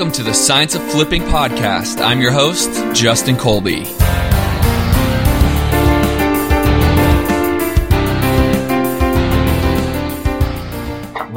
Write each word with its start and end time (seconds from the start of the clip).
Welcome 0.00 0.14
to 0.14 0.22
the 0.22 0.32
Science 0.32 0.74
of 0.74 0.82
Flipping 0.84 1.20
podcast. 1.24 2.02
I'm 2.02 2.22
your 2.22 2.32
host, 2.32 2.70
Justin 2.96 3.36
Colby. 3.36 3.82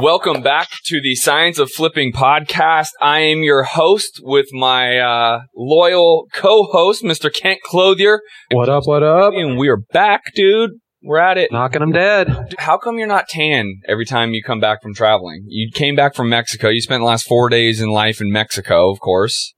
Welcome 0.02 0.40
back 0.40 0.70
to 0.86 1.02
the 1.02 1.14
Science 1.14 1.58
of 1.58 1.70
Flipping 1.72 2.14
podcast. 2.14 2.88
I 3.02 3.18
am 3.18 3.42
your 3.42 3.64
host 3.64 4.20
with 4.22 4.46
my 4.54 4.96
uh, 4.96 5.40
loyal 5.54 6.26
co-host, 6.32 7.04
Mr. 7.04 7.30
Kent 7.30 7.60
Clothier. 7.62 8.22
What 8.50 8.70
up? 8.70 8.84
What 8.86 9.02
up? 9.02 9.34
And 9.34 9.58
we 9.58 9.68
are 9.68 9.76
back, 9.92 10.22
dude. 10.34 10.70
We're 11.04 11.18
at 11.18 11.36
it. 11.36 11.52
Knocking 11.52 11.80
them 11.80 11.92
dead. 11.92 12.54
How 12.58 12.78
come 12.78 12.98
you're 12.98 13.06
not 13.06 13.28
tan 13.28 13.80
every 13.86 14.06
time 14.06 14.30
you 14.32 14.42
come 14.42 14.58
back 14.58 14.82
from 14.82 14.94
traveling? 14.94 15.44
You 15.46 15.70
came 15.70 15.94
back 15.94 16.14
from 16.14 16.30
Mexico. 16.30 16.70
You 16.70 16.80
spent 16.80 17.02
the 17.02 17.06
last 17.06 17.26
four 17.26 17.50
days 17.50 17.80
in 17.80 17.90
life 17.90 18.22
in 18.22 18.32
Mexico, 18.32 18.90
of 18.90 19.00
course. 19.00 19.52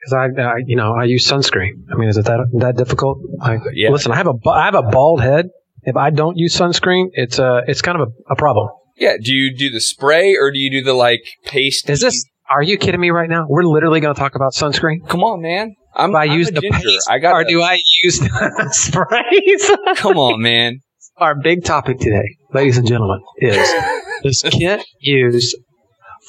Because 0.00 0.30
I, 0.38 0.42
I, 0.42 0.54
you 0.66 0.76
know, 0.76 0.94
I 0.94 1.04
use 1.04 1.26
sunscreen. 1.26 1.72
I 1.92 1.96
mean, 1.96 2.08
is 2.08 2.16
it 2.16 2.26
that 2.26 2.38
that 2.60 2.76
difficult? 2.76 3.18
I, 3.40 3.58
Yeah. 3.72 3.90
Listen, 3.90 4.12
I 4.12 4.16
have 4.16 4.28
a 4.28 4.48
I 4.48 4.66
have 4.66 4.76
a 4.76 4.82
bald 4.82 5.20
head. 5.20 5.46
If 5.82 5.96
I 5.96 6.10
don't 6.10 6.36
use 6.36 6.54
sunscreen, 6.54 7.06
it's 7.12 7.38
uh 7.38 7.62
it's 7.66 7.82
kind 7.82 8.00
of 8.00 8.08
a, 8.08 8.32
a 8.32 8.36
problem. 8.36 8.68
Yeah. 8.96 9.16
Do 9.20 9.34
you 9.34 9.56
do 9.56 9.70
the 9.70 9.80
spray 9.80 10.36
or 10.36 10.52
do 10.52 10.58
you 10.58 10.70
do 10.70 10.84
the 10.84 10.94
like 10.94 11.22
paste? 11.44 11.90
Is 11.90 12.00
this? 12.00 12.24
Are 12.54 12.62
you 12.62 12.78
kidding 12.78 13.00
me 13.00 13.10
right 13.10 13.28
now? 13.28 13.46
We're 13.48 13.64
literally 13.64 14.00
going 14.00 14.14
to 14.14 14.18
talk 14.18 14.34
about 14.36 14.52
sunscreen. 14.54 15.06
Come 15.08 15.22
on, 15.24 15.40
man. 15.42 15.74
I'm, 15.94 16.10
Do 16.12 16.16
I 16.16 16.24
I'm 16.24 16.32
use 16.38 16.50
the 16.50 16.60
ginger. 16.60 16.78
paste 16.78 17.08
I 17.10 17.18
got. 17.18 17.32
or 17.34 17.44
the- 17.44 17.50
do 17.50 17.62
I 17.62 17.80
use 18.02 18.18
the 18.20 18.68
sprays? 18.72 19.98
Come 20.00 20.16
on, 20.18 20.40
man. 20.40 20.80
Our 21.16 21.34
big 21.40 21.64
topic 21.64 21.98
today, 21.98 22.36
ladies 22.52 22.76
and 22.78 22.86
gentlemen, 22.86 23.20
is 23.38 23.72
does 24.24 24.42
Kent 24.52 24.84
use 25.00 25.54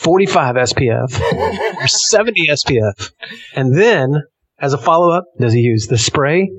45 0.01 0.55
SPF 0.55 1.19
or 1.81 1.87
70 1.87 2.47
SPF? 2.49 3.11
And 3.55 3.75
then, 3.77 4.21
as 4.59 4.73
a 4.73 4.77
follow 4.77 5.09
up, 5.11 5.23
does 5.39 5.53
he 5.53 5.59
use 5.61 5.87
the 5.87 5.97
spray 5.97 6.49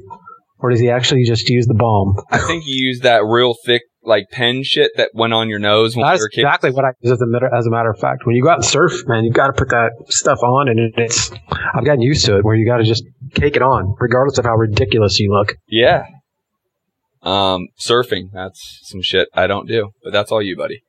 or 0.59 0.70
does 0.70 0.81
he 0.81 0.91
actually 0.91 1.25
just 1.25 1.48
use 1.48 1.67
the 1.67 1.75
balm? 1.75 2.17
I 2.31 2.39
think 2.39 2.64
he 2.64 2.72
used 2.72 3.03
that 3.05 3.22
real 3.25 3.55
thick 3.64 3.83
like 4.07 4.31
pen 4.31 4.62
shit 4.62 4.93
that 4.97 5.11
went 5.15 5.35
on 5.35 5.49
your 5.49 5.59
nose 5.59 5.97
when 5.97 6.07
That's 6.07 6.19
you 6.19 6.23
were 6.23 6.31
exactly 6.33 6.71
what 6.71 6.85
I 6.85 6.91
as 7.05 7.21
a, 7.21 7.27
matter, 7.27 7.53
as 7.55 7.67
a 7.67 7.71
matter 7.71 7.91
of 7.91 7.99
fact. 7.99 8.25
When 8.25 8.37
you 8.37 8.43
go 8.43 8.51
out 8.51 8.59
and 8.59 8.65
surf, 8.65 9.07
man, 9.07 9.25
you 9.25 9.33
got 9.33 9.49
to 9.49 9.53
put 9.53 9.69
that 9.71 9.91
stuff 10.09 10.43
on, 10.43 10.69
and 10.69 10.93
it's. 10.97 11.33
I've 11.75 11.85
gotten 11.85 12.01
used 12.01 12.25
to 12.27 12.39
it 12.39 12.45
where 12.45 12.55
you 12.55 12.67
got 12.67 12.79
to 12.79 12.84
just 12.84 13.05
cake 13.34 13.57
it 13.57 13.62
on, 13.62 13.95
regardless 13.99 14.39
of 14.39 14.45
how 14.45 14.55
ridiculous 14.55 15.19
you 15.19 15.33
look. 15.33 15.57
Yeah. 15.69 16.07
Um, 17.23 17.69
surfing. 17.79 18.31
That's 18.33 18.81
some 18.84 19.03
shit 19.03 19.29
I 19.34 19.47
don't 19.47 19.67
do, 19.67 19.91
but 20.05 20.12
that's 20.12 20.31
all 20.31 20.41
you, 20.41 20.57
buddy. 20.57 20.83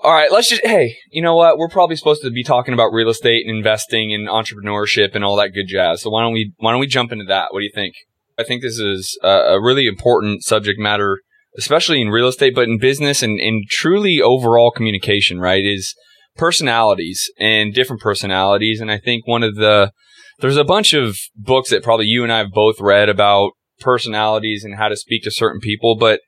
All 0.00 0.12
right, 0.12 0.30
let's 0.30 0.48
just, 0.48 0.64
hey, 0.64 0.94
you 1.10 1.22
know 1.22 1.34
what? 1.34 1.58
We're 1.58 1.68
probably 1.68 1.96
supposed 1.96 2.22
to 2.22 2.30
be 2.30 2.44
talking 2.44 2.72
about 2.72 2.92
real 2.92 3.08
estate 3.08 3.44
and 3.44 3.56
investing 3.56 4.14
and 4.14 4.28
entrepreneurship 4.28 5.16
and 5.16 5.24
all 5.24 5.34
that 5.36 5.48
good 5.48 5.66
jazz. 5.66 6.02
So 6.02 6.10
why 6.10 6.22
don't 6.22 6.32
we, 6.32 6.52
why 6.58 6.70
don't 6.70 6.78
we 6.78 6.86
jump 6.86 7.10
into 7.10 7.24
that? 7.24 7.52
What 7.52 7.58
do 7.58 7.64
you 7.64 7.72
think? 7.74 7.94
I 8.38 8.44
think 8.44 8.62
this 8.62 8.78
is 8.78 9.18
a, 9.24 9.28
a 9.28 9.60
really 9.60 9.88
important 9.88 10.44
subject 10.44 10.78
matter, 10.78 11.18
especially 11.58 12.00
in 12.00 12.08
real 12.08 12.28
estate, 12.28 12.54
but 12.54 12.68
in 12.68 12.78
business 12.78 13.22
and, 13.22 13.38
and 13.40 13.64
truly 13.68 14.20
overall 14.22 14.70
communication, 14.70 15.40
right? 15.40 15.64
Is 15.64 15.94
personalities 16.36 17.30
and 17.38 17.74
different 17.74 18.00
personalities. 18.00 18.80
And 18.80 18.90
I 18.90 18.98
think 18.98 19.26
one 19.26 19.42
of 19.42 19.56
the, 19.56 19.90
there's 20.38 20.56
a 20.56 20.64
bunch 20.64 20.94
of 20.94 21.16
books 21.34 21.70
that 21.70 21.82
probably 21.82 22.06
you 22.06 22.22
and 22.22 22.32
I 22.32 22.38
have 22.38 22.52
both 22.52 22.80
read 22.80 23.08
about 23.08 23.50
personalities 23.80 24.64
and 24.64 24.76
how 24.76 24.88
to 24.88 24.96
speak 24.96 25.24
to 25.24 25.30
certain 25.32 25.60
people, 25.60 25.96
but 25.98 26.20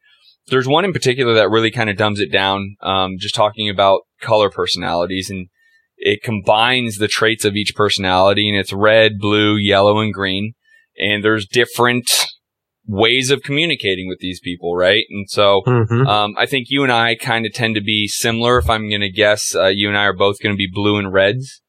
there's 0.48 0.66
one 0.66 0.84
in 0.84 0.92
particular 0.92 1.34
that 1.34 1.50
really 1.50 1.70
kind 1.70 1.88
of 1.88 1.96
dumbs 1.96 2.18
it 2.18 2.32
down, 2.32 2.74
um, 2.82 3.12
just 3.18 3.34
talking 3.34 3.70
about 3.70 4.00
color 4.20 4.50
personalities 4.50 5.30
and 5.30 5.46
it 5.96 6.22
combines 6.22 6.96
the 6.96 7.08
traits 7.08 7.44
of 7.44 7.54
each 7.54 7.74
personality 7.76 8.48
and 8.48 8.58
it's 8.58 8.72
red, 8.72 9.12
blue, 9.18 9.56
yellow, 9.56 10.00
and 10.00 10.12
green. 10.12 10.54
And 10.98 11.22
there's 11.22 11.46
different 11.46 12.26
ways 12.86 13.30
of 13.30 13.42
communicating 13.42 14.08
with 14.08 14.18
these 14.20 14.40
people, 14.40 14.76
right? 14.76 15.04
And 15.10 15.28
so, 15.28 15.62
Mm-hmm. 15.66 16.06
um, 16.06 16.34
I 16.38 16.46
think 16.46 16.66
you 16.70 16.82
and 16.82 16.92
I 16.92 17.14
kind 17.14 17.46
of 17.46 17.52
tend 17.52 17.74
to 17.76 17.80
be 17.82 18.08
similar. 18.08 18.58
If 18.58 18.68
I'm 18.70 18.88
going 18.88 19.00
to 19.02 19.10
guess, 19.10 19.54
uh, 19.54 19.66
you 19.66 19.88
and 19.88 19.96
I 19.96 20.04
are 20.04 20.16
both 20.16 20.40
going 20.42 20.54
to 20.54 20.58
be 20.58 20.68
blue 20.72 20.96
and 20.98 21.12
reds. 21.12 21.60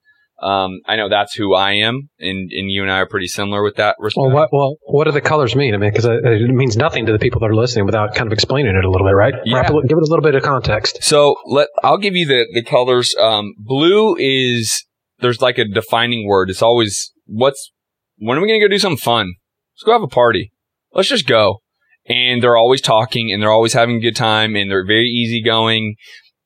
Um, 0.41 0.79
I 0.87 0.95
know 0.95 1.07
that's 1.07 1.35
who 1.35 1.53
I 1.53 1.73
am, 1.73 2.09
and, 2.17 2.49
and 2.51 2.71
you 2.71 2.81
and 2.81 2.91
I 2.91 2.95
are 2.97 3.05
pretty 3.07 3.27
similar 3.27 3.61
with 3.61 3.75
that. 3.75 3.95
Respect. 3.99 4.21
Well, 4.25 4.31
what 4.31 4.49
well, 4.51 4.75
what 4.87 5.03
do 5.03 5.11
the 5.11 5.21
colors 5.21 5.55
mean? 5.55 5.75
I 5.75 5.77
mean, 5.77 5.91
because 5.91 6.05
it, 6.05 6.25
it 6.25 6.49
means 6.49 6.75
nothing 6.75 7.05
to 7.05 7.11
the 7.11 7.19
people 7.19 7.39
that 7.41 7.51
are 7.51 7.55
listening 7.55 7.85
without 7.85 8.15
kind 8.15 8.25
of 8.25 8.33
explaining 8.33 8.75
it 8.75 8.83
a 8.83 8.89
little 8.89 9.05
bit, 9.05 9.13
right? 9.13 9.35
Yeah. 9.45 9.61
Give 9.67 9.75
it 9.75 9.91
a 9.91 10.09
little 10.09 10.23
bit 10.23 10.33
of 10.33 10.41
context. 10.41 11.03
So 11.03 11.35
let 11.45 11.67
I'll 11.83 11.99
give 11.99 12.15
you 12.15 12.25
the 12.25 12.47
the 12.55 12.63
colors. 12.63 13.13
Um, 13.21 13.53
blue 13.59 14.15
is 14.17 14.83
there's 15.19 15.43
like 15.43 15.59
a 15.59 15.65
defining 15.65 16.25
word. 16.27 16.49
It's 16.49 16.63
always 16.63 17.13
what's 17.27 17.71
when 18.17 18.39
are 18.39 18.41
we 18.41 18.47
gonna 18.47 18.61
go 18.61 18.67
do 18.67 18.79
something 18.79 18.97
fun? 18.97 19.35
Let's 19.75 19.83
go 19.85 19.91
have 19.91 20.01
a 20.01 20.07
party. 20.07 20.51
Let's 20.93 21.09
just 21.09 21.27
go. 21.27 21.61
And 22.07 22.41
they're 22.41 22.57
always 22.57 22.81
talking 22.81 23.31
and 23.31 23.41
they're 23.41 23.51
always 23.51 23.73
having 23.73 23.97
a 23.97 24.01
good 24.01 24.15
time 24.15 24.55
and 24.55 24.69
they're 24.69 24.85
very 24.85 25.07
easygoing 25.07 25.95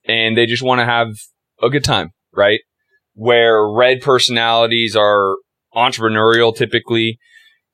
and 0.05 0.37
they 0.37 0.45
just 0.45 0.63
want 0.63 0.79
to 0.79 0.85
have 0.85 1.07
a 1.61 1.69
good 1.69 1.83
time, 1.83 2.09
right? 2.33 2.59
Where 3.13 3.67
red 3.67 4.01
personalities 4.01 4.95
are 4.95 5.37
entrepreneurial 5.73 6.55
typically. 6.55 7.17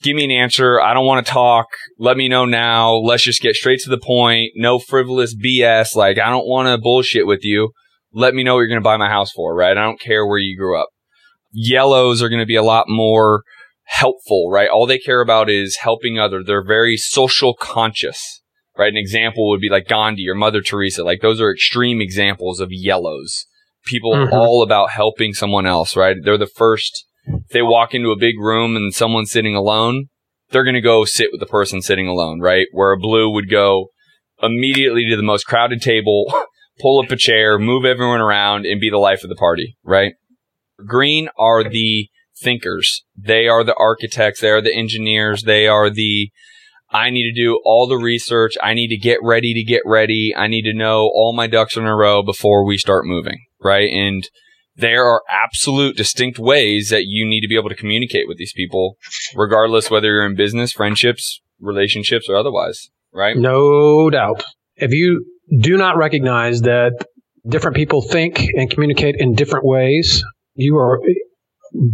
Give 0.01 0.15
me 0.15 0.25
an 0.25 0.31
answer. 0.31 0.81
I 0.81 0.93
don't 0.93 1.05
want 1.05 1.25
to 1.25 1.31
talk. 1.31 1.67
Let 1.99 2.17
me 2.17 2.27
know 2.27 2.45
now. 2.45 2.93
Let's 2.95 3.23
just 3.23 3.41
get 3.41 3.55
straight 3.55 3.81
to 3.81 3.89
the 3.89 3.99
point. 3.99 4.51
No 4.55 4.79
frivolous 4.79 5.35
BS. 5.35 5.95
Like, 5.95 6.17
I 6.17 6.29
don't 6.29 6.47
want 6.47 6.67
to 6.67 6.81
bullshit 6.81 7.27
with 7.27 7.43
you. 7.43 7.71
Let 8.11 8.33
me 8.33 8.43
know 8.43 8.55
what 8.55 8.61
you're 8.61 8.67
going 8.67 8.81
to 8.81 8.83
buy 8.83 8.97
my 8.97 9.09
house 9.09 9.31
for, 9.31 9.55
right? 9.55 9.77
I 9.77 9.81
don't 9.83 9.99
care 9.99 10.25
where 10.25 10.39
you 10.39 10.57
grew 10.57 10.79
up. 10.79 10.89
Yellows 11.51 12.23
are 12.23 12.29
going 12.29 12.39
to 12.39 12.47
be 12.47 12.55
a 12.55 12.63
lot 12.63 12.85
more 12.87 13.43
helpful, 13.91 14.49
right? 14.49 14.69
All 14.69 14.87
they 14.87 14.97
care 14.97 15.21
about 15.21 15.49
is 15.49 15.77
helping 15.77 16.17
other. 16.17 16.41
They're 16.43 16.65
very 16.65 16.95
social 16.95 17.53
conscious, 17.53 18.41
right? 18.77 18.89
An 18.89 18.97
example 18.97 19.49
would 19.49 19.59
be 19.59 19.69
like 19.69 19.87
Gandhi 19.87 20.27
or 20.29 20.35
Mother 20.35 20.61
Teresa. 20.61 21.03
Like 21.03 21.21
those 21.21 21.41
are 21.41 21.51
extreme 21.51 21.99
examples 22.01 22.59
of 22.61 22.69
yellows. 22.71 23.45
People 23.85 24.13
Mhm. 24.13 24.31
all 24.31 24.63
about 24.63 24.91
helping 24.91 25.33
someone 25.33 25.65
else, 25.65 25.95
right? 25.95 26.15
They're 26.23 26.37
the 26.37 26.47
first. 26.47 27.05
If 27.27 27.49
they 27.49 27.61
walk 27.61 27.93
into 27.93 28.11
a 28.11 28.17
big 28.17 28.39
room 28.39 28.75
and 28.77 28.93
someone's 28.93 29.31
sitting 29.31 29.55
alone, 29.55 30.05
they're 30.51 30.63
going 30.63 30.75
to 30.75 30.81
go 30.81 31.03
sit 31.03 31.29
with 31.31 31.41
the 31.41 31.45
person 31.45 31.81
sitting 31.81 32.07
alone, 32.07 32.39
right? 32.39 32.67
Where 32.71 32.93
a 32.93 32.97
blue 32.97 33.29
would 33.31 33.49
go 33.49 33.87
immediately 34.41 35.05
to 35.09 35.17
the 35.17 35.21
most 35.21 35.43
crowded 35.43 35.81
table, 35.81 36.25
pull 36.79 37.03
up 37.03 37.11
a 37.11 37.17
chair, 37.17 37.59
move 37.59 37.83
everyone 37.85 38.21
around, 38.21 38.65
and 38.65 38.79
be 38.79 38.89
the 38.89 38.97
life 38.97 39.23
of 39.23 39.29
the 39.29 39.35
party, 39.35 39.75
right? 39.83 40.13
Green 40.87 41.29
are 41.37 41.63
the 41.63 42.07
thinkers. 42.41 43.03
They 43.17 43.47
are 43.47 43.63
the 43.63 43.75
architects. 43.75 44.41
They 44.41 44.49
are 44.49 44.61
the 44.61 44.75
engineers. 44.75 45.43
They 45.43 45.67
are 45.67 45.89
the, 45.89 46.31
I 46.89 47.09
need 47.09 47.31
to 47.31 47.41
do 47.41 47.61
all 47.63 47.87
the 47.87 47.97
research. 47.97 48.53
I 48.61 48.73
need 48.73 48.89
to 48.89 48.97
get 48.97 49.19
ready 49.21 49.53
to 49.53 49.63
get 49.63 49.81
ready. 49.85 50.33
I 50.35 50.47
need 50.47 50.63
to 50.63 50.73
know 50.73 51.03
all 51.13 51.33
my 51.33 51.47
ducks 51.47 51.77
in 51.77 51.85
a 51.85 51.95
row 51.95 52.23
before 52.23 52.65
we 52.65 52.77
start 52.77 53.05
moving, 53.05 53.39
right? 53.63 53.89
And 53.91 54.27
there 54.75 55.05
are 55.05 55.21
absolute 55.29 55.95
distinct 55.95 56.39
ways 56.39 56.89
that 56.89 57.05
you 57.05 57.27
need 57.27 57.41
to 57.41 57.47
be 57.47 57.57
able 57.57 57.69
to 57.69 57.75
communicate 57.75 58.27
with 58.27 58.37
these 58.37 58.53
people, 58.53 58.97
regardless 59.35 59.89
whether 59.89 60.07
you're 60.07 60.25
in 60.25 60.35
business, 60.35 60.71
friendships, 60.71 61.41
relationships, 61.59 62.27
or 62.29 62.35
otherwise, 62.35 62.89
right? 63.13 63.37
No 63.37 64.09
doubt. 64.09 64.43
If 64.75 64.91
you 64.91 65.25
do 65.59 65.77
not 65.77 65.97
recognize 65.97 66.61
that 66.61 67.05
different 67.47 67.75
people 67.75 68.01
think 68.01 68.45
and 68.55 68.69
communicate 68.69 69.15
in 69.17 69.33
different 69.33 69.65
ways, 69.65 70.23
you 70.55 70.77
are 70.77 70.99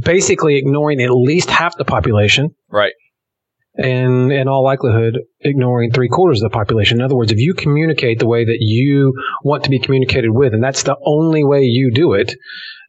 basically 0.02 0.58
ignoring 0.58 1.02
at 1.02 1.10
least 1.12 1.50
half 1.50 1.78
the 1.78 1.86
population. 1.86 2.50
Right. 2.70 2.94
And 3.76 4.32
in 4.32 4.48
all 4.48 4.64
likelihood, 4.64 5.20
ignoring 5.42 5.92
three 5.92 6.10
quarters 6.10 6.42
of 6.42 6.50
the 6.52 6.54
population. 6.56 6.98
In 6.98 7.04
other 7.04 7.16
words, 7.16 7.32
if 7.32 7.38
you 7.38 7.54
communicate 7.54 8.18
the 8.20 8.28
way 8.28 8.44
that 8.44 8.58
you 8.60 9.14
want 9.44 9.64
to 9.66 9.70
be 9.70 9.80
communicated 9.80 10.32
with, 10.32 10.54
and 10.54 10.64
that's 10.64 10.84
the 10.84 10.96
only 11.06 11.44
way 11.44 11.62
you 11.62 11.92
do 11.94 12.14
it, 12.14 12.34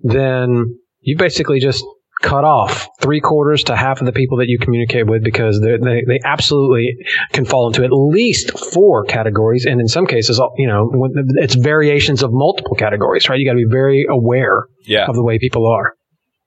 then 0.00 0.78
you 1.00 1.16
basically 1.18 1.60
just 1.60 1.84
cut 2.22 2.42
off 2.42 2.88
three 3.00 3.20
quarters 3.20 3.62
to 3.64 3.76
half 3.76 4.00
of 4.00 4.06
the 4.06 4.12
people 4.12 4.38
that 4.38 4.48
you 4.48 4.58
communicate 4.58 5.06
with 5.06 5.22
because 5.22 5.60
they 5.60 5.76
they 6.06 6.18
absolutely 6.24 6.96
can 7.32 7.44
fall 7.44 7.68
into 7.68 7.84
at 7.84 7.90
least 7.92 8.58
four 8.72 9.04
categories, 9.04 9.66
and 9.66 9.80
in 9.82 9.88
some 9.88 10.06
cases, 10.06 10.40
you 10.56 10.66
know, 10.66 10.90
it's 11.36 11.54
variations 11.54 12.22
of 12.22 12.30
multiple 12.32 12.74
categories. 12.76 13.28
Right? 13.28 13.38
You 13.38 13.46
got 13.46 13.52
to 13.52 13.64
be 13.64 13.70
very 13.70 14.06
aware 14.08 14.64
Yeah. 14.86 15.04
of 15.06 15.16
the 15.16 15.22
way 15.22 15.38
people 15.38 15.66
are. 15.66 15.92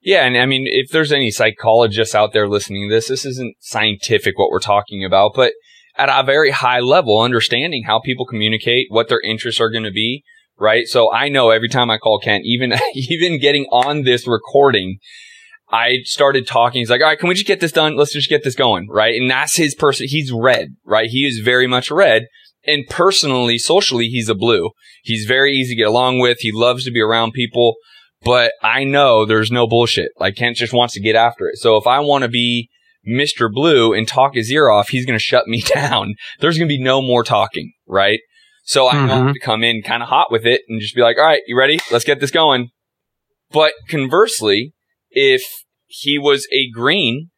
Yeah, 0.02 0.26
and 0.26 0.36
I 0.36 0.46
mean, 0.46 0.66
if 0.68 0.90
there's 0.90 1.12
any 1.12 1.30
psychologists 1.30 2.14
out 2.14 2.32
there 2.32 2.48
listening 2.48 2.88
to 2.88 2.94
this, 2.94 3.08
this 3.08 3.24
isn't 3.24 3.56
scientific 3.60 4.36
what 4.36 4.50
we're 4.50 4.58
talking 4.58 5.04
about, 5.04 5.32
but 5.34 5.52
at 5.96 6.08
a 6.08 6.24
very 6.24 6.50
high 6.50 6.80
level, 6.80 7.20
understanding 7.20 7.84
how 7.86 8.00
people 8.00 8.26
communicate, 8.26 8.86
what 8.90 9.08
their 9.08 9.20
interests 9.20 9.60
are 9.60 9.70
going 9.70 9.84
to 9.84 9.92
be, 9.92 10.24
right? 10.58 10.86
So 10.86 11.12
I 11.12 11.28
know 11.28 11.50
every 11.50 11.68
time 11.68 11.88
I 11.90 11.98
call 11.98 12.18
Kent, 12.18 12.42
even 12.44 12.74
even 12.94 13.40
getting 13.40 13.64
on 13.66 14.02
this 14.02 14.26
recording, 14.26 14.98
I 15.70 15.98
started 16.04 16.48
talking. 16.48 16.80
He's 16.80 16.90
like, 16.90 17.00
"All 17.00 17.06
right, 17.06 17.18
can 17.18 17.28
we 17.28 17.34
just 17.34 17.46
get 17.46 17.60
this 17.60 17.72
done? 17.72 17.96
Let's 17.96 18.12
just 18.12 18.28
get 18.28 18.42
this 18.42 18.56
going, 18.56 18.88
right?" 18.90 19.14
And 19.14 19.30
that's 19.30 19.56
his 19.56 19.74
person. 19.74 20.06
He's 20.08 20.32
red, 20.32 20.74
right? 20.84 21.08
He 21.08 21.26
is 21.26 21.38
very 21.44 21.68
much 21.68 21.90
red. 21.90 22.24
And 22.64 22.84
personally, 22.88 23.58
socially, 23.58 24.06
he's 24.06 24.28
a 24.28 24.36
blue. 24.36 24.70
He's 25.02 25.26
very 25.26 25.52
easy 25.52 25.74
to 25.74 25.82
get 25.82 25.88
along 25.88 26.20
with. 26.20 26.38
He 26.40 26.52
loves 26.52 26.84
to 26.84 26.92
be 26.92 27.00
around 27.00 27.32
people 27.32 27.74
but 28.24 28.52
I 28.62 28.84
know 28.84 29.24
there's 29.24 29.50
no 29.50 29.66
bullshit. 29.66 30.10
Like 30.18 30.36
Kent 30.36 30.56
just 30.56 30.72
wants 30.72 30.94
to 30.94 31.00
get 31.00 31.16
after 31.16 31.48
it. 31.48 31.56
So 31.58 31.76
if 31.76 31.86
I 31.86 32.00
want 32.00 32.22
to 32.22 32.28
be 32.28 32.68
Mr. 33.08 33.50
Blue 33.52 33.92
and 33.92 34.06
talk 34.06 34.34
his 34.34 34.50
ear 34.50 34.68
off, 34.68 34.88
he's 34.90 35.06
going 35.06 35.18
to 35.18 35.22
shut 35.22 35.46
me 35.48 35.60
down. 35.74 36.14
There's 36.40 36.58
going 36.58 36.68
to 36.68 36.74
be 36.76 36.82
no 36.82 37.02
more 37.02 37.24
talking, 37.24 37.72
right? 37.86 38.20
So 38.64 38.88
I 38.88 39.06
know 39.06 39.22
Mhm. 39.24 39.32
to 39.34 39.40
come 39.40 39.64
in 39.64 39.82
kind 39.82 40.02
of 40.04 40.08
hot 40.08 40.30
with 40.30 40.46
it 40.46 40.62
and 40.68 40.80
just 40.80 40.94
be 40.94 41.02
like, 41.02 41.16
all 41.18 41.24
right, 41.24 41.42
you 41.48 41.58
ready? 41.58 41.78
Let's 41.90 42.04
get 42.04 42.20
this 42.20 42.30
going. 42.30 42.68
But 43.50 43.72
conversely, 43.88 44.72
if 45.10 45.42
he 45.86 46.18
was 46.18 46.46
a 46.52 46.70
green, 46.70 47.30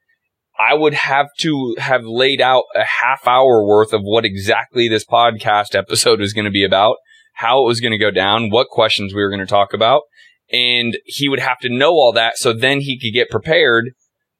I 0.59 0.75
would 0.75 0.95
have 0.95 1.29
to 1.41 1.75
have 1.79 2.05
laid 2.05 2.41
out 2.41 2.65
a 2.77 2.85
half 2.85 3.27
hour 3.27 3.67
worth 3.67 3.93
of 3.93 4.03
what 4.03 4.25
exactly 4.25 4.87
this 4.89 5.05
podcast 5.05 5.75
episode 5.75 6.21
was 6.21 6.33
going 6.33 6.45
to 6.45 6.51
be 6.51 6.63
about, 6.65 6.97
how 7.35 7.65
it 7.65 7.67
was 7.67 7.81
going 7.81 7.93
to 7.93 7.99
go 7.99 8.11
down, 8.13 8.51
what 8.51 8.69
questions 8.69 9.13
we 9.15 9.23
were 9.23 9.31
going 9.31 9.41
to 9.41 9.47
talk 9.47 9.73
about. 9.75 10.03
And 10.55 10.97
he 11.05 11.29
would 11.29 11.41
have 11.41 11.59
to 11.61 11.69
know 11.69 11.93
all 11.93 12.13
that 12.13 12.39
so 12.39 12.53
then 12.53 12.81
he 12.81 12.99
could 12.99 13.13
get 13.13 13.29
prepared 13.29 13.91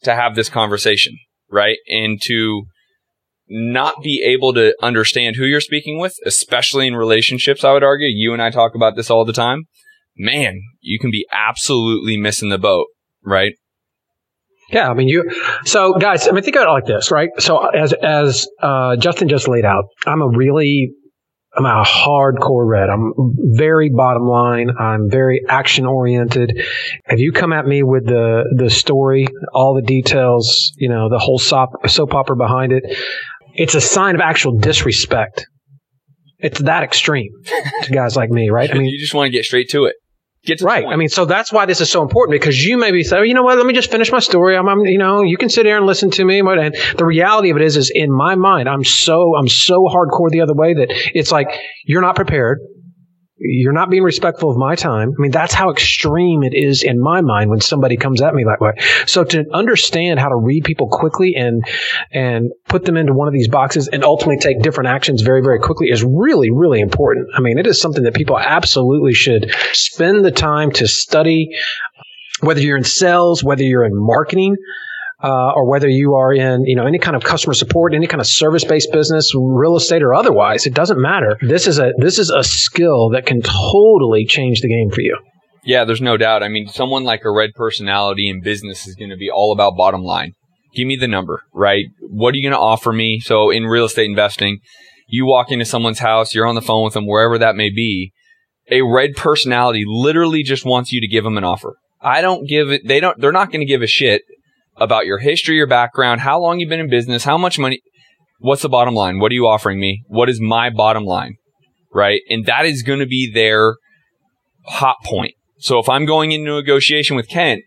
to 0.05 0.15
have 0.15 0.37
this 0.37 0.49
conversation, 0.49 1.17
right? 1.51 1.79
And 1.89 2.21
to 2.23 2.65
not 3.49 4.03
be 4.03 4.23
able 4.25 4.55
to 4.55 4.75
understand 4.81 5.37
who 5.37 5.45
you're 5.45 5.61
speaking 5.61 5.99
with, 5.99 6.15
especially 6.25 6.87
in 6.87 6.95
relationships, 6.95 7.65
I 7.65 7.73
would 7.73 7.83
argue. 7.83 8.07
You 8.09 8.33
and 8.33 8.41
I 8.41 8.51
talk 8.51 8.75
about 8.75 8.97
this 8.97 9.11
all 9.11 9.25
the 9.25 9.33
time. 9.33 9.65
Man, 10.17 10.61
you 10.81 10.99
can 11.01 11.11
be 11.11 11.27
absolutely 11.33 12.17
missing 12.17 12.49
the 12.49 12.59
boat, 12.59 12.87
right? 13.25 13.55
Yeah, 14.71 14.89
I 14.89 14.95
mean, 14.95 15.09
you. 15.09 15.31
So, 15.65 15.95
guys, 15.95 16.27
I 16.27 16.31
mean, 16.31 16.43
think 16.43 16.57
about 16.57 16.69
it 16.69 16.73
like 16.73 16.87
this, 16.87 17.11
right? 17.11 17.29
So, 17.39 17.67
as 17.67 17.93
as 17.93 18.49
uh, 18.63 18.97
Justin 18.97 19.29
just 19.29 19.47
laid 19.49 19.65
out, 19.65 19.85
I'm 20.07 20.23
a 20.23 20.29
really, 20.29 20.91
I'm 21.57 21.67
a 21.67 21.85
hardcore 21.85 22.67
red. 22.67 22.89
I'm 22.89 23.13
very 23.57 23.89
bottom 23.89 24.27
line. 24.27 24.71
I'm 24.79 25.09
very 25.09 25.43
action 25.49 25.87
oriented. 25.87 26.59
If 27.07 27.21
you 27.21 27.33
come 27.33 27.53
at 27.53 27.65
me 27.65 27.83
with 27.83 28.07
the 28.07 28.45
the 28.57 28.71
story, 28.71 29.29
all 29.53 29.75
the 29.75 29.87
details, 29.87 30.73
you 30.77 30.89
know, 30.89 31.09
the 31.09 31.19
whole 31.19 31.39
soap 31.39 31.71
soap 31.87 32.15
opera 32.15 32.37
behind 32.37 32.73
it, 32.73 32.83
it's 33.55 33.75
a 33.75 33.81
sign 33.81 34.17
of 34.17 34.21
actual 34.21 34.59
disrespect. 34.59 35.47
It's 36.39 36.59
that 36.61 36.83
extreme 36.83 37.31
to 37.83 37.93
guys 37.93 38.17
like 38.17 38.31
me, 38.31 38.51
right? 38.51 38.71
I 38.71 38.75
mean, 38.79 38.87
you 38.87 38.99
just 38.99 39.15
want 39.15 39.29
to 39.29 39.33
get 39.33 39.45
straight 39.45 39.69
to 39.71 39.85
it. 39.85 39.95
Get 40.45 40.59
to 40.59 40.65
the 40.65 40.69
Right. 40.69 40.85
I 40.87 40.97
mean, 40.97 41.09
so 41.09 41.25
that's 41.25 41.53
why 41.53 41.65
this 41.67 41.81
is 41.81 41.91
so 41.91 42.03
important 42.03 42.33
because 42.39 42.63
you 42.65 42.77
maybe 42.77 43.03
say, 43.03 43.19
oh, 43.19 43.23
you 43.23 43.35
know 43.35 43.43
what, 43.43 43.57
let 43.57 43.67
me 43.67 43.73
just 43.75 43.91
finish 43.91 44.13
my 44.13 44.19
story. 44.19 44.57
I'm, 44.57 44.69
I'm, 44.69 44.81
you 44.85 44.99
know, 44.99 45.23
you 45.23 45.37
can 45.37 45.49
sit 45.49 45.65
here 45.67 45.77
and 45.77 45.87
listen 45.87 46.11
to 46.13 46.25
me. 46.25 46.43
but- 46.43 46.59
And 46.59 46.75
the 46.97 47.07
reality 47.07 47.51
of 47.51 47.57
it 47.57 47.63
is, 47.63 47.77
is 47.77 47.91
in 47.95 48.11
my 48.11 48.35
mind, 48.35 48.69
I'm 48.69 48.85
so, 48.85 49.35
I'm 49.37 49.49
so 49.49 49.85
hardcore 49.85 50.31
the 50.31 50.41
other 50.43 50.55
way 50.55 50.75
that 50.75 50.89
it's 51.15 51.33
like, 51.33 51.49
you're 51.85 52.03
not 52.03 52.17
prepared. 52.17 52.59
You're 53.47 53.75
not 53.75 53.91
being 53.91 54.03
respectful 54.03 54.51
of 54.51 54.57
my 54.57 54.75
time. 54.75 55.11
I 55.11 55.21
mean, 55.21 55.31
that's 55.31 55.53
how 55.53 55.71
extreme 55.71 56.43
it 56.43 56.55
is 56.55 56.83
in 56.83 56.99
my 56.99 57.21
mind 57.21 57.51
when 57.51 57.61
somebody 57.61 57.99
comes 57.99 58.23
at 58.23 58.35
me 58.35 58.45
that 58.45 58.59
way. 58.59 58.73
So 59.07 59.23
to 59.23 59.45
understand 59.53 60.19
how 60.19 60.31
to 60.31 60.37
read 60.37 60.65
people 60.65 60.89
quickly 60.89 61.35
and, 61.37 61.63
and 62.11 62.51
put 62.69 62.87
them 62.87 62.97
into 62.97 63.13
one 63.13 63.29
of 63.29 63.35
these 63.35 63.49
boxes 63.49 63.87
and 63.89 64.03
ultimately 64.03 64.39
take 64.39 64.63
different 64.63 64.89
actions 64.89 65.21
very, 65.21 65.43
very 65.43 65.59
quickly 65.59 65.89
is 65.89 66.03
really, 66.03 66.51
really 66.51 66.81
important. 66.81 67.29
I 67.37 67.41
mean, 67.41 67.59
it 67.59 67.67
is 67.67 67.79
something 67.79 68.05
that 68.05 68.15
people 68.15 68.39
absolutely 68.39 69.13
should 69.13 69.55
spend 69.73 70.25
the 70.25 70.33
time 70.33 70.71
to 70.73 70.89
study, 70.89 71.51
whether 72.41 72.61
you're 72.61 72.79
in 72.79 72.85
sales, 72.85 73.45
whether 73.45 73.63
you're 73.63 73.85
in 73.85 73.93
marketing, 73.95 74.57
uh, 75.25 75.53
or 75.57 75.69
whether 75.69 75.89
you 75.89 76.15
are 76.15 76.35
in, 76.35 76.65
you 76.67 76.77
know, 76.77 76.87
any 76.87 76.99
kind 76.99 77.17
of 77.17 77.25
customer 77.25 77.55
support, 77.55 77.95
any 77.95 78.07
kind 78.07 78.21
of 78.21 78.27
service-based 78.27 78.93
business, 78.93 79.33
real 79.35 79.77
estate 79.77 80.03
or 80.03 80.13
otherwise, 80.13 80.67
it 80.67 80.75
doesn't 80.75 81.01
matter. 81.01 81.39
This 81.41 81.67
is 81.67 81.79
a 81.79 81.93
this 81.97 82.19
is 82.19 82.29
a 82.29 82.45
skill 82.45 83.09
that 83.11 83.25
can 83.25 83.41
totally 83.41 84.27
change 84.27 84.61
the 84.61 84.69
game 84.69 84.91
for 84.91 85.01
you. 85.01 85.17
Yeah, 85.65 85.85
there's 85.87 86.03
no 86.03 86.19
doubt. 86.19 86.43
I 86.43 86.49
mean, 86.49 86.69
someone 86.69 87.05
like 87.05 87.25
a 87.25 87.33
red 87.33 87.51
personality 87.55 88.29
in 88.29 88.43
business 88.43 88.87
is 88.87 88.95
going 88.97 89.11
to 89.11 89.17
be 89.17 89.31
all 89.31 89.51
about 89.53 89.79
bottom 89.79 90.03
line. 90.03 90.33
Give 90.75 90.87
me 90.87 90.97
the 90.97 91.09
number, 91.09 91.41
right? 91.55 91.87
What 92.01 92.35
are 92.35 92.37
you 92.37 92.43
going 92.43 92.59
to 92.59 92.63
offer 92.63 92.93
me? 92.93 93.21
So 93.21 93.51
in 93.51 93.65
real 93.65 93.87
estate 93.87 94.11
investing, 94.11 94.59
you 95.09 95.25
walk 95.25 95.51
into 95.51 95.65
someone's 95.65 96.01
house, 96.01 96.35
you're 96.35 96.47
on 96.47 96.55
the 96.55 96.61
phone 96.61 96.85
with 96.85 96.93
them, 96.93 97.07
wherever 97.07 97.39
that 97.39 97.57
may 97.57 97.71
be. 97.71 98.13
A 98.71 98.83
red 98.83 99.15
personality 99.15 99.85
literally 99.87 100.43
just 100.43 100.67
wants 100.67 100.93
you 100.93 101.01
to 101.01 101.09
give 101.09 101.25
them 101.25 101.39
an 101.39 101.45
offer. 101.45 101.77
I 102.01 102.21
don't 102.21 102.47
give 102.47 102.71
it, 102.71 102.83
they 102.87 103.01
don't, 103.01 103.19
they're 103.19 103.33
not 103.33 103.51
going 103.51 103.61
to 103.61 103.67
give 103.67 103.81
a 103.81 103.87
shit 103.87 104.23
about 104.77 105.07
your 105.07 105.19
history, 105.19 105.57
your 105.57 105.67
background, 105.67 106.21
how 106.21 106.41
long 106.41 106.59
you've 106.59 106.71
been 106.71 106.81
in 106.81 106.91
business, 106.91 107.25
how 107.25 107.39
much 107.39 107.59
money, 107.59 107.81
what's 108.39 108.63
the 108.63 108.69
bottom 108.69 108.95
line? 108.95 109.19
What 109.19 109.31
are 109.31 109.35
you 109.35 109.47
offering 109.47 109.81
me? 109.81 110.03
What 110.07 110.29
is 110.29 110.41
my 110.41 110.71
bottom 110.71 111.05
line? 111.05 111.37
Right? 111.93 112.23
And 112.29 112.47
that 112.47 112.67
is 112.67 112.83
going 112.83 112.99
to 112.99 113.07
be 113.07 113.31
their 113.33 113.77
hot 114.67 114.97
point. 115.05 115.35
So 115.59 115.79
if 115.79 115.89
I'm 115.89 116.07
going 116.07 116.33
into 116.33 116.55
negotiation 116.55 117.17
with 117.17 117.29
Kent, 117.29 117.63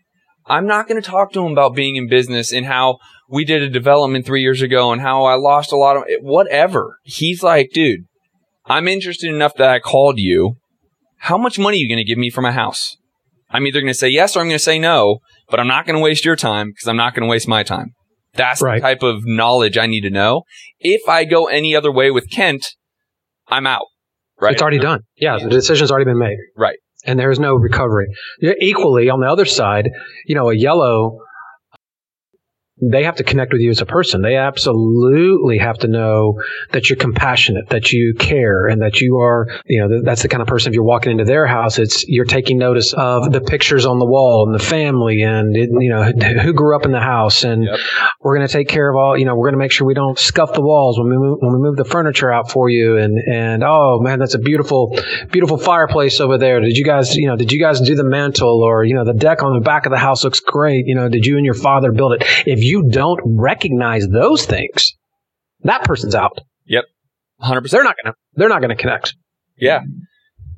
I'm 0.46 0.66
not 0.66 0.88
going 0.88 1.00
to 1.00 1.10
talk 1.10 1.32
to 1.32 1.44
him 1.44 1.52
about 1.52 1.74
being 1.74 1.96
in 1.96 2.08
business 2.08 2.52
and 2.52 2.66
how 2.66 2.98
we 3.28 3.44
did 3.44 3.62
a 3.62 3.68
development 3.68 4.24
three 4.24 4.40
years 4.40 4.62
ago 4.62 4.92
and 4.92 5.00
how 5.00 5.24
I 5.24 5.34
lost 5.34 5.72
a 5.72 5.76
lot 5.76 5.96
of 5.96 6.04
whatever. 6.20 6.98
He's 7.04 7.42
like, 7.42 7.70
dude, 7.72 8.00
I'm 8.64 8.88
interested 8.88 9.32
enough 9.32 9.54
that 9.56 9.70
I 9.70 9.78
called 9.78 10.18
you. 10.18 10.56
How 11.18 11.36
much 11.36 11.58
money 11.58 11.78
are 11.78 11.80
you 11.80 11.88
going 11.88 12.04
to 12.04 12.08
give 12.08 12.18
me 12.18 12.30
for 12.30 12.40
my 12.40 12.52
house? 12.52 12.96
I'm 13.50 13.66
either 13.66 13.80
going 13.80 13.92
to 13.92 13.98
say 13.98 14.08
yes 14.08 14.36
or 14.36 14.40
I'm 14.40 14.46
going 14.46 14.58
to 14.58 14.62
say 14.62 14.78
no, 14.78 15.18
but 15.50 15.60
I'm 15.60 15.66
not 15.68 15.86
going 15.86 15.96
to 15.96 16.02
waste 16.02 16.24
your 16.24 16.36
time 16.36 16.68
because 16.70 16.88
I'm 16.88 16.96
not 16.96 17.14
going 17.14 17.22
to 17.26 17.28
waste 17.30 17.48
my 17.48 17.62
time. 17.62 17.92
That's 18.34 18.62
Right. 18.62 18.76
the 18.76 18.82
type 18.82 19.02
of 19.02 19.22
knowledge 19.24 19.76
I 19.78 19.86
need 19.86 20.02
to 20.02 20.10
know. 20.10 20.42
If 20.78 21.08
I 21.08 21.24
go 21.24 21.46
any 21.46 21.74
other 21.74 21.90
way 21.90 22.10
with 22.10 22.30
Kent, 22.30 22.66
I'm 23.48 23.66
out. 23.66 23.86
Right. 24.40 24.52
It's 24.52 24.62
already 24.62 24.78
done. 24.78 25.00
Yeah, 25.16 25.36
Yeah. 25.38 25.44
the 25.44 25.50
decision's 25.50 25.90
already 25.90 26.04
been 26.04 26.18
made. 26.18 26.36
Right. 26.56 26.78
And 27.04 27.18
there 27.18 27.30
is 27.30 27.38
no 27.40 27.54
recovery. 27.54 28.06
Equally, 28.60 29.08
on 29.08 29.20
the 29.20 29.26
other 29.26 29.44
side, 29.44 29.88
you 30.26 30.34
know, 30.34 30.50
a 30.50 30.54
yellow, 30.54 31.18
they 32.80 33.04
have 33.04 33.16
to 33.16 33.24
connect 33.24 33.52
with 33.52 33.60
you 33.60 33.70
as 33.70 33.80
a 33.80 33.86
person. 33.86 34.22
They 34.22 34.36
absolutely 34.36 35.58
have 35.58 35.78
to 35.78 35.88
know 35.88 36.40
that 36.72 36.88
you're 36.88 36.96
compassionate, 36.96 37.68
that 37.70 37.92
you 37.92 38.14
care, 38.18 38.66
and 38.66 38.82
that 38.82 39.00
you 39.00 39.18
are, 39.18 39.46
you 39.66 39.80
know, 39.80 40.02
that's 40.02 40.22
the 40.22 40.28
kind 40.28 40.42
of 40.42 40.48
person. 40.48 40.70
If 40.70 40.74
you're 40.74 40.84
walking 40.84 41.12
into 41.12 41.24
their 41.24 41.46
house, 41.46 41.78
it's 41.78 42.06
you're 42.08 42.24
taking 42.24 42.58
notice 42.58 42.92
of 42.94 43.32
the 43.32 43.40
pictures 43.40 43.86
on 43.86 43.98
the 43.98 44.06
wall 44.06 44.44
and 44.46 44.54
the 44.58 44.62
family, 44.64 45.22
and 45.22 45.56
it, 45.56 45.70
you 45.80 45.90
know 45.90 46.04
who 46.42 46.52
grew 46.52 46.76
up 46.76 46.84
in 46.84 46.92
the 46.92 47.00
house, 47.00 47.44
and 47.44 47.64
Yep. 47.64 47.80
we're 48.20 48.36
going 48.36 48.46
to 48.46 48.52
take 48.52 48.68
care 48.68 48.88
of 48.88 48.96
all. 48.96 49.18
You 49.18 49.24
know, 49.24 49.34
we're 49.34 49.48
going 49.48 49.58
to 49.58 49.64
make 49.64 49.72
sure 49.72 49.86
we 49.86 49.94
don't 49.94 50.18
scuff 50.18 50.52
the 50.52 50.62
walls 50.62 50.98
when 50.98 51.08
we 51.08 51.16
move, 51.16 51.38
when 51.40 51.52
we 51.52 51.58
move 51.58 51.76
the 51.76 51.84
furniture 51.84 52.30
out 52.32 52.50
for 52.50 52.68
you, 52.70 52.96
and 52.96 53.18
and 53.18 53.64
oh 53.64 53.98
man, 54.00 54.18
that's 54.18 54.34
a 54.34 54.38
beautiful, 54.38 54.96
beautiful 55.30 55.58
fireplace 55.58 56.20
over 56.20 56.38
there. 56.38 56.60
Did 56.60 56.76
you 56.76 56.84
guys, 56.84 57.14
you 57.16 57.26
know, 57.26 57.36
did 57.36 57.52
you 57.52 57.60
guys 57.60 57.80
do 57.80 57.94
the 57.94 58.04
mantle 58.04 58.62
or 58.62 58.84
you 58.84 58.94
know 58.94 59.04
the 59.04 59.12
deck 59.14 59.42
on 59.42 59.54
the 59.54 59.60
back 59.60 59.86
of 59.86 59.92
the 59.92 59.98
house 59.98 60.24
looks 60.24 60.40
great? 60.40 60.86
You 60.86 60.94
know, 60.94 61.08
did 61.08 61.26
you 61.26 61.36
and 61.36 61.44
your 61.44 61.54
father 61.54 61.90
build 61.92 62.12
it? 62.14 62.24
If 62.46 62.62
you 62.68 62.88
don't 62.90 63.20
recognize 63.24 64.06
those 64.08 64.46
things, 64.46 64.94
that 65.62 65.84
person's 65.84 66.14
out. 66.14 66.38
Yep. 66.66 66.84
100%. 67.42 67.70
They're 67.70 67.84
not 67.84 67.96
gonna. 68.02 68.14
They're 68.34 68.48
not 68.48 68.60
gonna 68.60 68.76
connect. 68.76 69.14
Yeah. 69.56 69.80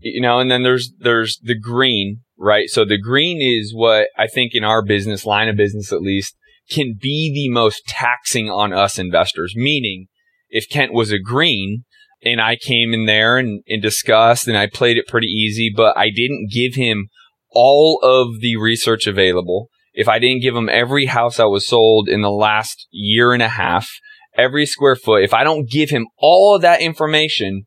You 0.01 0.21
know, 0.21 0.39
and 0.39 0.51
then 0.51 0.63
there's 0.63 0.93
there's 0.99 1.39
the 1.43 1.59
green, 1.59 2.21
right? 2.39 2.69
So 2.69 2.85
the 2.85 2.99
green 2.99 3.41
is 3.41 3.75
what 3.75 4.09
I 4.17 4.27
think 4.27 4.53
in 4.55 4.65
our 4.65 4.85
business, 4.85 5.27
line 5.27 5.49
of 5.49 5.57
business 5.57 5.93
at 5.93 6.01
least, 6.01 6.37
can 6.71 6.95
be 7.01 7.31
the 7.33 7.53
most 7.53 7.83
taxing 7.87 8.49
on 8.49 8.73
us 8.73 8.99
investors. 8.99 9.55
Meaning, 9.55 10.07
if 10.49 10.69
Kent 10.71 10.95
was 10.95 11.13
a 11.13 11.19
green 11.19 11.85
and 12.23 12.41
I 12.41 12.57
came 12.57 12.93
in 12.93 13.07
there 13.07 13.37
and, 13.37 13.63
and 13.69 13.83
discussed 13.83 14.49
and 14.49 14.57
I 14.57 14.67
played 14.67 14.97
it 14.97 15.07
pretty 15.07 15.29
easy, 15.29 15.73
but 15.75 15.97
I 15.97 16.11
didn't 16.11 16.51
give 16.51 16.75
him 16.75 17.09
all 17.51 18.01
of 18.03 18.41
the 18.41 18.57
research 18.57 19.07
available. 19.07 19.69
If 20.01 20.09
I 20.09 20.19
didn't 20.19 20.41
give 20.41 20.57
him 20.57 20.71
every 20.71 21.05
house 21.05 21.37
that 21.37 21.51
was 21.51 21.67
sold 21.67 22.09
in 22.09 22.23
the 22.23 22.31
last 22.31 22.87
year 22.91 23.35
and 23.35 23.43
a 23.43 23.51
half, 23.51 23.87
every 24.35 24.65
square 24.65 24.97
foot, 24.97 25.23
if 25.23 25.35
I 25.35 25.45
don't 25.45 25.69
give 25.69 25.91
him 25.91 26.07
all 26.17 26.57
of 26.57 26.63
that 26.63 26.81
information 26.81 27.65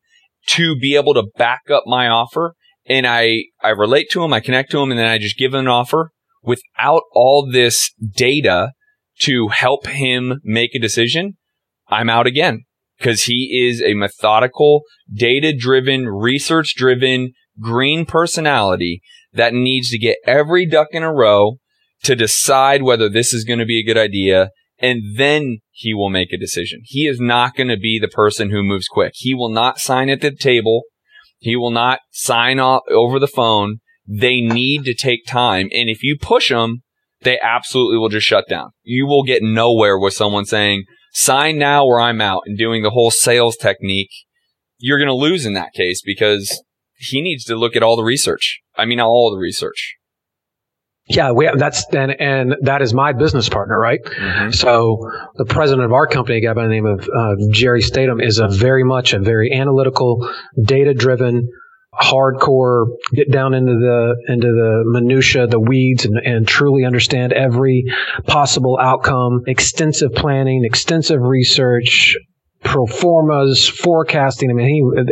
to 0.48 0.74
be 0.76 0.96
able 0.96 1.14
to 1.14 1.30
back 1.36 1.70
up 1.72 1.84
my 1.86 2.08
offer 2.08 2.56
and 2.86 3.06
I, 3.06 3.44
I 3.62 3.68
relate 3.68 4.10
to 4.10 4.24
him, 4.24 4.32
I 4.32 4.40
connect 4.40 4.72
to 4.72 4.80
him, 4.82 4.90
and 4.90 4.98
then 4.98 5.06
I 5.06 5.18
just 5.18 5.38
give 5.38 5.54
him 5.54 5.60
an 5.60 5.68
offer 5.68 6.10
without 6.42 7.02
all 7.12 7.48
this 7.48 7.92
data 8.16 8.72
to 9.20 9.46
help 9.50 9.86
him 9.86 10.40
make 10.42 10.74
a 10.74 10.80
decision, 10.80 11.36
I'm 11.86 12.10
out 12.10 12.26
again. 12.26 12.64
Because 12.98 13.22
he 13.22 13.64
is 13.64 13.80
a 13.80 13.94
methodical, 13.94 14.82
data 15.12 15.54
driven, 15.56 16.08
research 16.08 16.74
driven, 16.76 17.30
green 17.60 18.06
personality 18.06 19.02
that 19.32 19.54
needs 19.54 19.90
to 19.90 19.98
get 19.98 20.16
every 20.26 20.66
duck 20.66 20.88
in 20.90 21.04
a 21.04 21.14
row 21.14 21.58
to 22.04 22.14
decide 22.14 22.82
whether 22.82 23.08
this 23.08 23.32
is 23.34 23.44
going 23.44 23.58
to 23.58 23.64
be 23.64 23.80
a 23.80 23.84
good 23.84 23.98
idea. 23.98 24.50
And 24.78 25.16
then 25.16 25.58
he 25.70 25.94
will 25.94 26.10
make 26.10 26.32
a 26.32 26.38
decision. 26.38 26.80
He 26.84 27.06
is 27.06 27.20
not 27.20 27.56
going 27.56 27.68
to 27.68 27.76
be 27.76 27.98
the 27.98 28.08
person 28.08 28.50
who 28.50 28.62
moves 28.62 28.88
quick. 28.88 29.12
He 29.14 29.34
will 29.34 29.50
not 29.50 29.78
sign 29.78 30.08
at 30.08 30.20
the 30.20 30.30
table. 30.30 30.82
He 31.38 31.56
will 31.56 31.70
not 31.70 32.00
sign 32.10 32.58
off 32.58 32.82
over 32.90 33.18
the 33.18 33.28
phone. 33.28 33.78
They 34.06 34.40
need 34.40 34.84
to 34.84 34.94
take 34.94 35.26
time. 35.26 35.68
And 35.72 35.88
if 35.88 36.02
you 36.02 36.16
push 36.20 36.50
them, 36.50 36.82
they 37.22 37.38
absolutely 37.40 37.98
will 37.98 38.08
just 38.08 38.26
shut 38.26 38.48
down. 38.48 38.70
You 38.82 39.06
will 39.06 39.22
get 39.22 39.42
nowhere 39.42 39.98
with 39.98 40.12
someone 40.12 40.44
saying, 40.44 40.84
sign 41.12 41.58
now 41.58 41.84
or 41.84 42.00
I'm 42.00 42.20
out 42.20 42.42
and 42.44 42.58
doing 42.58 42.82
the 42.82 42.90
whole 42.90 43.10
sales 43.10 43.56
technique. 43.56 44.10
You're 44.78 44.98
going 44.98 45.08
to 45.08 45.14
lose 45.14 45.46
in 45.46 45.54
that 45.54 45.72
case 45.72 46.02
because 46.04 46.62
he 46.96 47.22
needs 47.22 47.44
to 47.44 47.56
look 47.56 47.76
at 47.76 47.82
all 47.82 47.96
the 47.96 48.04
research. 48.04 48.60
I 48.76 48.84
mean, 48.84 49.00
all 49.00 49.30
the 49.30 49.40
research. 49.40 49.96
Yeah, 51.06 51.32
we 51.32 51.44
have, 51.44 51.58
that's 51.58 51.84
and 51.92 52.18
and 52.18 52.56
that 52.62 52.80
is 52.80 52.94
my 52.94 53.12
business 53.12 53.50
partner, 53.50 53.78
right? 53.78 54.00
Mm-hmm. 54.02 54.52
So 54.52 55.10
the 55.34 55.44
president 55.44 55.84
of 55.84 55.92
our 55.92 56.06
company, 56.06 56.38
a 56.38 56.40
guy 56.40 56.54
by 56.54 56.62
the 56.62 56.70
name 56.70 56.86
of 56.86 57.06
uh, 57.08 57.34
Jerry 57.50 57.82
Statham, 57.82 58.20
is 58.20 58.38
a 58.38 58.48
very 58.48 58.84
much 58.84 59.12
a 59.12 59.18
very 59.18 59.52
analytical, 59.52 60.26
data 60.62 60.94
driven, 60.94 61.50
hardcore, 61.92 62.86
get 63.12 63.30
down 63.30 63.52
into 63.52 63.72
the 63.72 64.32
into 64.32 64.46
the 64.46 64.82
minutia, 64.86 65.46
the 65.46 65.60
weeds, 65.60 66.06
and, 66.06 66.16
and 66.16 66.48
truly 66.48 66.86
understand 66.86 67.34
every 67.34 67.84
possible 68.26 68.78
outcome. 68.80 69.42
Extensive 69.46 70.14
planning, 70.14 70.64
extensive 70.64 71.20
research, 71.20 72.16
pro 72.64 72.86
formas, 72.86 73.68
forecasting. 73.68 74.50
I 74.50 74.54
mean, 74.54 74.66
he, 74.66 75.04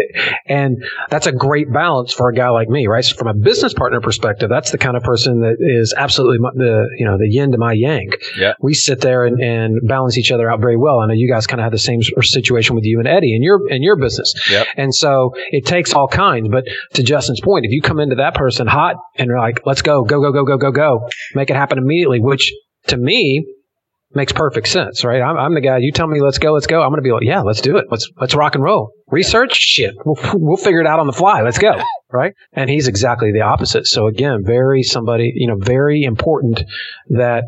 and 0.47 0.83
that's 1.11 1.27
a 1.27 1.33
great 1.33 1.73
balance 1.73 2.13
for 2.13 2.29
a 2.29 2.35
guy 2.35 2.49
like 2.49 2.69
me, 2.69 2.87
right? 2.87 3.05
So 3.05 3.17
from 3.17 3.29
a 3.29 3.35
business 3.35 3.75
partner 3.75 4.01
perspective, 4.01 4.49
that's 4.49 4.73
the 4.73 4.79
kind 4.79 4.97
of 4.97 5.03
person 5.03 5.41
that 5.41 5.57
is 5.61 5.95
absolutely 5.97 6.39
the, 6.55 6.89
you 6.99 7.07
know, 7.07 7.19
the 7.19 7.29
yin 7.29 7.53
to 7.53 7.59
my 7.59 7.73
yang. 7.73 8.11
Yeah. 8.37 8.55
We 8.61 8.75
sit 8.75 9.01
there 9.01 9.25
and, 9.25 9.41
and 9.41 9.81
balance 9.87 10.19
each 10.19 10.33
other 10.33 10.51
out 10.51 10.61
very 10.61 10.77
well. 10.77 11.01
I 11.01 11.07
know 11.07 11.15
you 11.15 11.31
guys 11.31 11.47
kind 11.47 11.61
of 11.61 11.65
have 11.65 11.73
the 11.73 11.79
same 11.79 12.01
situation 12.03 12.75
with 12.75 12.85
you 12.85 12.99
and 12.99 13.07
Eddie 13.07 13.37
in 13.37 13.43
your, 13.43 13.71
in 13.71 13.83
your 13.83 13.97
business. 13.97 14.35
Yep. 14.51 14.67
And 14.77 14.95
so 14.95 15.33
it 15.51 15.67
takes 15.67 15.93
all 15.93 16.09
kinds. 16.09 16.49
But 16.49 16.65
to 16.95 17.03
Justin's 17.03 17.41
point, 17.41 17.65
if 17.65 17.73
you 17.73 17.83
come 17.83 18.01
into 18.01 18.17
that 18.17 18.35
person 18.35 18.67
hot 18.67 18.97
and 19.17 19.29
you're 19.29 19.39
like, 19.39 19.61
let's 19.67 19.83
go, 19.83 20.05
go, 20.05 20.21
go, 20.21 20.33
go, 20.33 20.45
go, 20.45 20.57
go, 20.57 20.73
go, 20.73 21.09
make 21.35 21.51
it 21.51 21.57
happen 21.57 21.79
immediately, 21.79 22.21
which 22.21 22.53
to 22.89 22.97
me 22.97 23.47
makes 24.15 24.33
perfect 24.33 24.69
sense, 24.69 25.05
right? 25.05 25.21
I'm, 25.21 25.37
I'm, 25.37 25.55
the 25.55 25.61
guy. 25.61 25.79
You 25.79 25.93
tell 25.93 26.07
me, 26.07 26.21
let's 26.21 26.39
go, 26.39 26.53
let's 26.53 26.67
go. 26.67 26.83
I'm 26.83 26.91
going 26.91 26.99
to 26.99 27.03
be 27.03 27.13
like, 27.13 27.25
yeah, 27.25 27.41
let's 27.41 27.61
do 27.61 27.77
it. 27.77 27.87
Let's 27.91 28.09
let's 28.21 28.35
rock 28.35 28.55
and 28.55 28.65
roll. 28.65 28.93
Research, 29.09 29.57
shit, 29.57 29.95
we'll, 30.05 30.17
we'll 30.35 30.57
figure 30.57 30.81
it 30.81 30.87
out 30.87 31.01
on 31.01 31.07
the 31.07 31.13
fly. 31.13 31.43
Let's 31.43 31.59
go, 31.59 31.81
right? 32.13 32.33
And 32.53 32.71
he's 32.71 32.89
exactly 32.89 33.33
the 33.33 33.43
opposite. 33.43 33.87
So 33.87 34.07
again, 34.07 34.43
very 34.45 34.83
somebody, 34.83 35.33
you 35.35 35.49
know, 35.49 35.57
very 35.59 36.03
important 36.03 36.63
that 37.09 37.45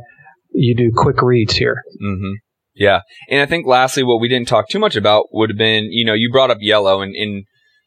you 0.52 0.74
do 0.76 0.90
quick 0.94 1.20
reads 1.22 1.54
here. 1.54 1.82
Mm-hmm. 2.02 2.32
Yeah, 2.76 3.00
and 3.30 3.40
I 3.40 3.46
think 3.46 3.66
lastly, 3.66 4.02
what 4.02 4.20
we 4.20 4.28
didn't 4.28 4.48
talk 4.48 4.68
too 4.68 4.80
much 4.80 4.96
about 4.96 5.26
would 5.32 5.50
have 5.50 5.58
been, 5.58 5.84
you 5.90 6.04
know, 6.04 6.14
you 6.14 6.30
brought 6.32 6.50
up 6.50 6.58
yellow, 6.60 7.02
and, 7.02 7.14
and 7.14 7.44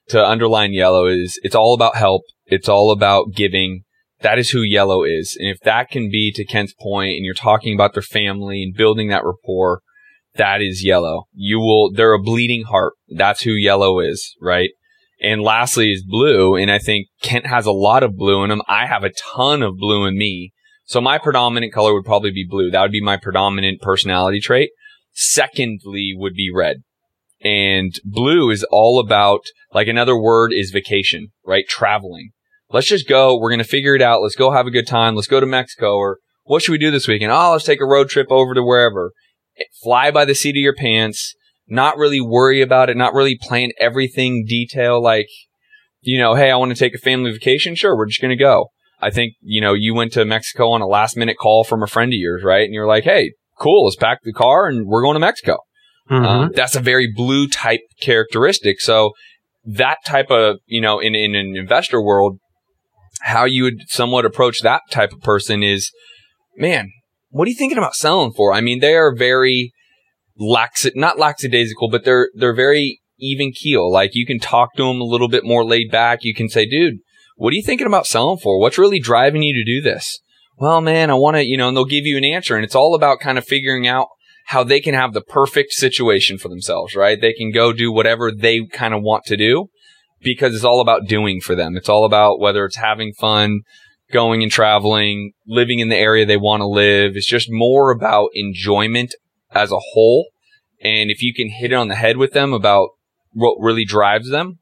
to 0.09 0.25
underline 0.25 0.73
yellow 0.73 1.07
is 1.07 1.39
it's 1.43 1.55
all 1.55 1.73
about 1.73 1.95
help. 1.95 2.21
It's 2.45 2.69
all 2.69 2.91
about 2.91 3.33
giving 3.35 3.83
that 4.21 4.39
is 4.39 4.49
who 4.49 4.61
yellow 4.61 5.03
is. 5.03 5.37
And 5.39 5.49
if 5.49 5.59
that 5.61 5.89
can 5.89 6.09
be 6.09 6.31
to 6.35 6.45
Kent's 6.45 6.73
point 6.73 7.15
and 7.15 7.25
you're 7.25 7.33
talking 7.33 7.75
about 7.75 7.93
their 7.93 8.01
family 8.01 8.63
and 8.63 8.75
building 8.75 9.09
that 9.09 9.23
rapport, 9.23 9.81
that 10.35 10.61
is 10.61 10.83
yellow. 10.83 11.25
You 11.33 11.59
will, 11.59 11.91
they're 11.91 12.13
a 12.13 12.21
bleeding 12.21 12.63
heart. 12.63 12.93
That's 13.09 13.41
who 13.41 13.51
yellow 13.51 13.99
is, 13.99 14.35
right? 14.41 14.69
And 15.21 15.41
lastly 15.41 15.91
is 15.91 16.05
blue. 16.07 16.55
And 16.55 16.71
I 16.71 16.79
think 16.79 17.07
Kent 17.21 17.47
has 17.47 17.65
a 17.65 17.71
lot 17.71 18.03
of 18.03 18.15
blue 18.15 18.43
in 18.43 18.51
him. 18.51 18.61
I 18.67 18.85
have 18.85 19.03
a 19.03 19.13
ton 19.35 19.61
of 19.61 19.77
blue 19.77 20.05
in 20.05 20.17
me. 20.17 20.51
So 20.85 21.01
my 21.01 21.17
predominant 21.17 21.73
color 21.73 21.93
would 21.93 22.05
probably 22.05 22.31
be 22.31 22.45
blue. 22.47 22.71
That 22.71 22.81
would 22.81 22.91
be 22.91 23.03
my 23.03 23.17
predominant 23.17 23.81
personality 23.81 24.39
trait. 24.39 24.69
Secondly 25.11 26.13
would 26.15 26.33
be 26.33 26.51
red. 26.53 26.77
And 27.43 27.93
blue 28.03 28.49
is 28.49 28.65
all 28.71 28.99
about, 28.99 29.41
like 29.73 29.87
another 29.87 30.19
word 30.19 30.53
is 30.53 30.71
vacation, 30.71 31.29
right? 31.45 31.65
Traveling 31.67 32.31
let's 32.71 32.87
just 32.87 33.07
go. 33.07 33.37
We're 33.37 33.49
going 33.49 33.59
to 33.59 33.65
figure 33.65 33.95
it 33.95 34.01
out. 34.01 34.21
Let's 34.21 34.35
go 34.35 34.51
have 34.51 34.67
a 34.67 34.71
good 34.71 34.87
time. 34.87 35.15
Let's 35.15 35.27
go 35.27 35.39
to 35.39 35.45
Mexico 35.45 35.95
or 35.95 36.19
what 36.43 36.61
should 36.61 36.71
we 36.71 36.77
do 36.77 36.91
this 36.91 37.07
weekend? 37.07 37.31
Oh, 37.31 37.51
let's 37.51 37.65
take 37.65 37.81
a 37.81 37.85
road 37.85 38.09
trip 38.09 38.27
over 38.29 38.53
to 38.53 38.63
wherever. 38.63 39.11
Fly 39.83 40.11
by 40.11 40.25
the 40.25 40.35
seat 40.35 40.51
of 40.51 40.61
your 40.61 40.75
pants. 40.75 41.35
Not 41.67 41.97
really 41.97 42.21
worry 42.21 42.61
about 42.61 42.89
it. 42.89 42.95
Not 42.95 43.13
really 43.13 43.37
plan 43.39 43.71
everything 43.79 44.45
detail. 44.47 45.01
Like, 45.01 45.27
you 46.01 46.19
know, 46.19 46.35
hey, 46.35 46.49
I 46.49 46.55
want 46.55 46.71
to 46.71 46.77
take 46.77 46.95
a 46.95 46.99
family 46.99 47.31
vacation. 47.31 47.75
Sure. 47.75 47.97
We're 47.97 48.05
just 48.05 48.21
going 48.21 48.37
to 48.37 48.41
go. 48.41 48.67
I 48.99 49.11
think, 49.11 49.33
you 49.41 49.61
know, 49.61 49.73
you 49.73 49.93
went 49.93 50.13
to 50.13 50.25
Mexico 50.25 50.69
on 50.69 50.81
a 50.81 50.87
last 50.87 51.17
minute 51.17 51.37
call 51.37 51.63
from 51.63 51.83
a 51.83 51.87
friend 51.87 52.09
of 52.09 52.17
yours, 52.17 52.43
right? 52.43 52.63
And 52.63 52.73
you're 52.73 52.87
like, 52.87 53.03
hey, 53.03 53.33
cool. 53.59 53.85
Let's 53.85 53.97
pack 53.97 54.19
the 54.23 54.33
car 54.33 54.67
and 54.67 54.87
we're 54.87 55.03
going 55.03 55.15
to 55.15 55.19
Mexico. 55.19 55.57
Mm-hmm. 56.09 56.25
Um, 56.25 56.51
that's 56.55 56.75
a 56.75 56.79
very 56.79 57.11
blue 57.13 57.47
type 57.47 57.81
characteristic. 58.01 58.79
So 58.79 59.11
that 59.65 59.97
type 60.05 60.31
of, 60.31 60.57
you 60.65 60.79
know, 60.79 60.99
in, 60.99 61.13
in 61.13 61.35
an 61.35 61.55
investor 61.57 62.01
world, 62.01 62.39
how 63.21 63.45
you 63.45 63.63
would 63.63 63.81
somewhat 63.87 64.25
approach 64.25 64.59
that 64.61 64.81
type 64.91 65.11
of 65.11 65.21
person 65.21 65.63
is, 65.63 65.91
man, 66.57 66.91
what 67.29 67.47
are 67.47 67.51
you 67.51 67.57
thinking 67.57 67.77
about 67.77 67.95
selling 67.95 68.31
for? 68.31 68.53
I 68.53 68.61
mean, 68.61 68.79
they 68.79 68.95
are 68.95 69.15
very 69.15 69.73
lax, 70.37 70.85
not 70.95 71.19
lackadaisical, 71.19 71.89
but 71.89 72.05
they're, 72.05 72.29
they're 72.35 72.55
very 72.55 73.01
even 73.19 73.51
keel. 73.51 73.91
Like 73.91 74.11
you 74.13 74.25
can 74.25 74.39
talk 74.39 74.75
to 74.75 74.83
them 74.83 75.01
a 75.01 75.05
little 75.05 75.27
bit 75.27 75.43
more 75.43 75.65
laid 75.65 75.91
back. 75.91 76.19
You 76.21 76.33
can 76.33 76.49
say, 76.49 76.65
dude, 76.65 76.99
what 77.35 77.51
are 77.51 77.55
you 77.55 77.63
thinking 77.63 77.87
about 77.87 78.07
selling 78.07 78.37
for? 78.37 78.59
What's 78.59 78.77
really 78.77 78.99
driving 78.99 79.43
you 79.43 79.53
to 79.53 79.63
do 79.63 79.81
this? 79.81 80.19
Well, 80.57 80.81
man, 80.81 81.11
I 81.11 81.15
want 81.15 81.37
to, 81.37 81.45
you 81.45 81.57
know, 81.57 81.67
and 81.67 81.77
they'll 81.77 81.85
give 81.85 82.05
you 82.05 82.17
an 82.17 82.25
answer 82.25 82.55
and 82.55 82.65
it's 82.65 82.75
all 82.75 82.95
about 82.95 83.19
kind 83.19 83.37
of 83.37 83.45
figuring 83.45 83.87
out 83.87 84.07
how 84.47 84.63
they 84.63 84.79
can 84.79 84.95
have 84.95 85.13
the 85.13 85.21
perfect 85.21 85.73
situation 85.73 86.37
for 86.37 86.47
themselves, 86.47 86.95
right? 86.95 87.19
They 87.19 87.33
can 87.33 87.51
go 87.51 87.73
do 87.73 87.91
whatever 87.91 88.31
they 88.31 88.65
kind 88.71 88.93
of 88.93 89.03
want 89.03 89.25
to 89.25 89.37
do 89.37 89.67
because 90.27 90.53
it's 90.53 90.63
all 90.63 90.81
about 90.81 91.07
doing 91.07 91.39
for 91.39 91.55
them. 91.55 91.77
It's 91.77 91.89
all 91.89 92.05
about 92.05 92.39
whether 92.39 92.65
it's 92.65 92.75
having 92.75 93.13
fun, 93.13 93.61
going 94.11 94.43
and 94.43 94.51
traveling, 94.51 95.31
living 95.47 95.79
in 95.79 95.89
the 95.89 95.95
area 95.95 96.25
they 96.25 96.37
want 96.37 96.61
to 96.61 96.67
live. 96.67 97.15
It's 97.15 97.27
just 97.27 97.47
more 97.49 97.91
about 97.91 98.29
enjoyment 98.33 99.15
as 99.51 99.71
a 99.71 99.79
whole. 99.79 100.27
And 100.81 101.09
if 101.09 101.21
you 101.21 101.33
can 101.33 101.49
hit 101.49 101.71
it 101.71 101.75
on 101.75 101.87
the 101.87 101.95
head 101.95 102.17
with 102.17 102.33
them 102.33 102.53
about 102.53 102.89
what 103.31 103.57
really 103.59 103.85
drives 103.85 104.29
them, 104.29 104.59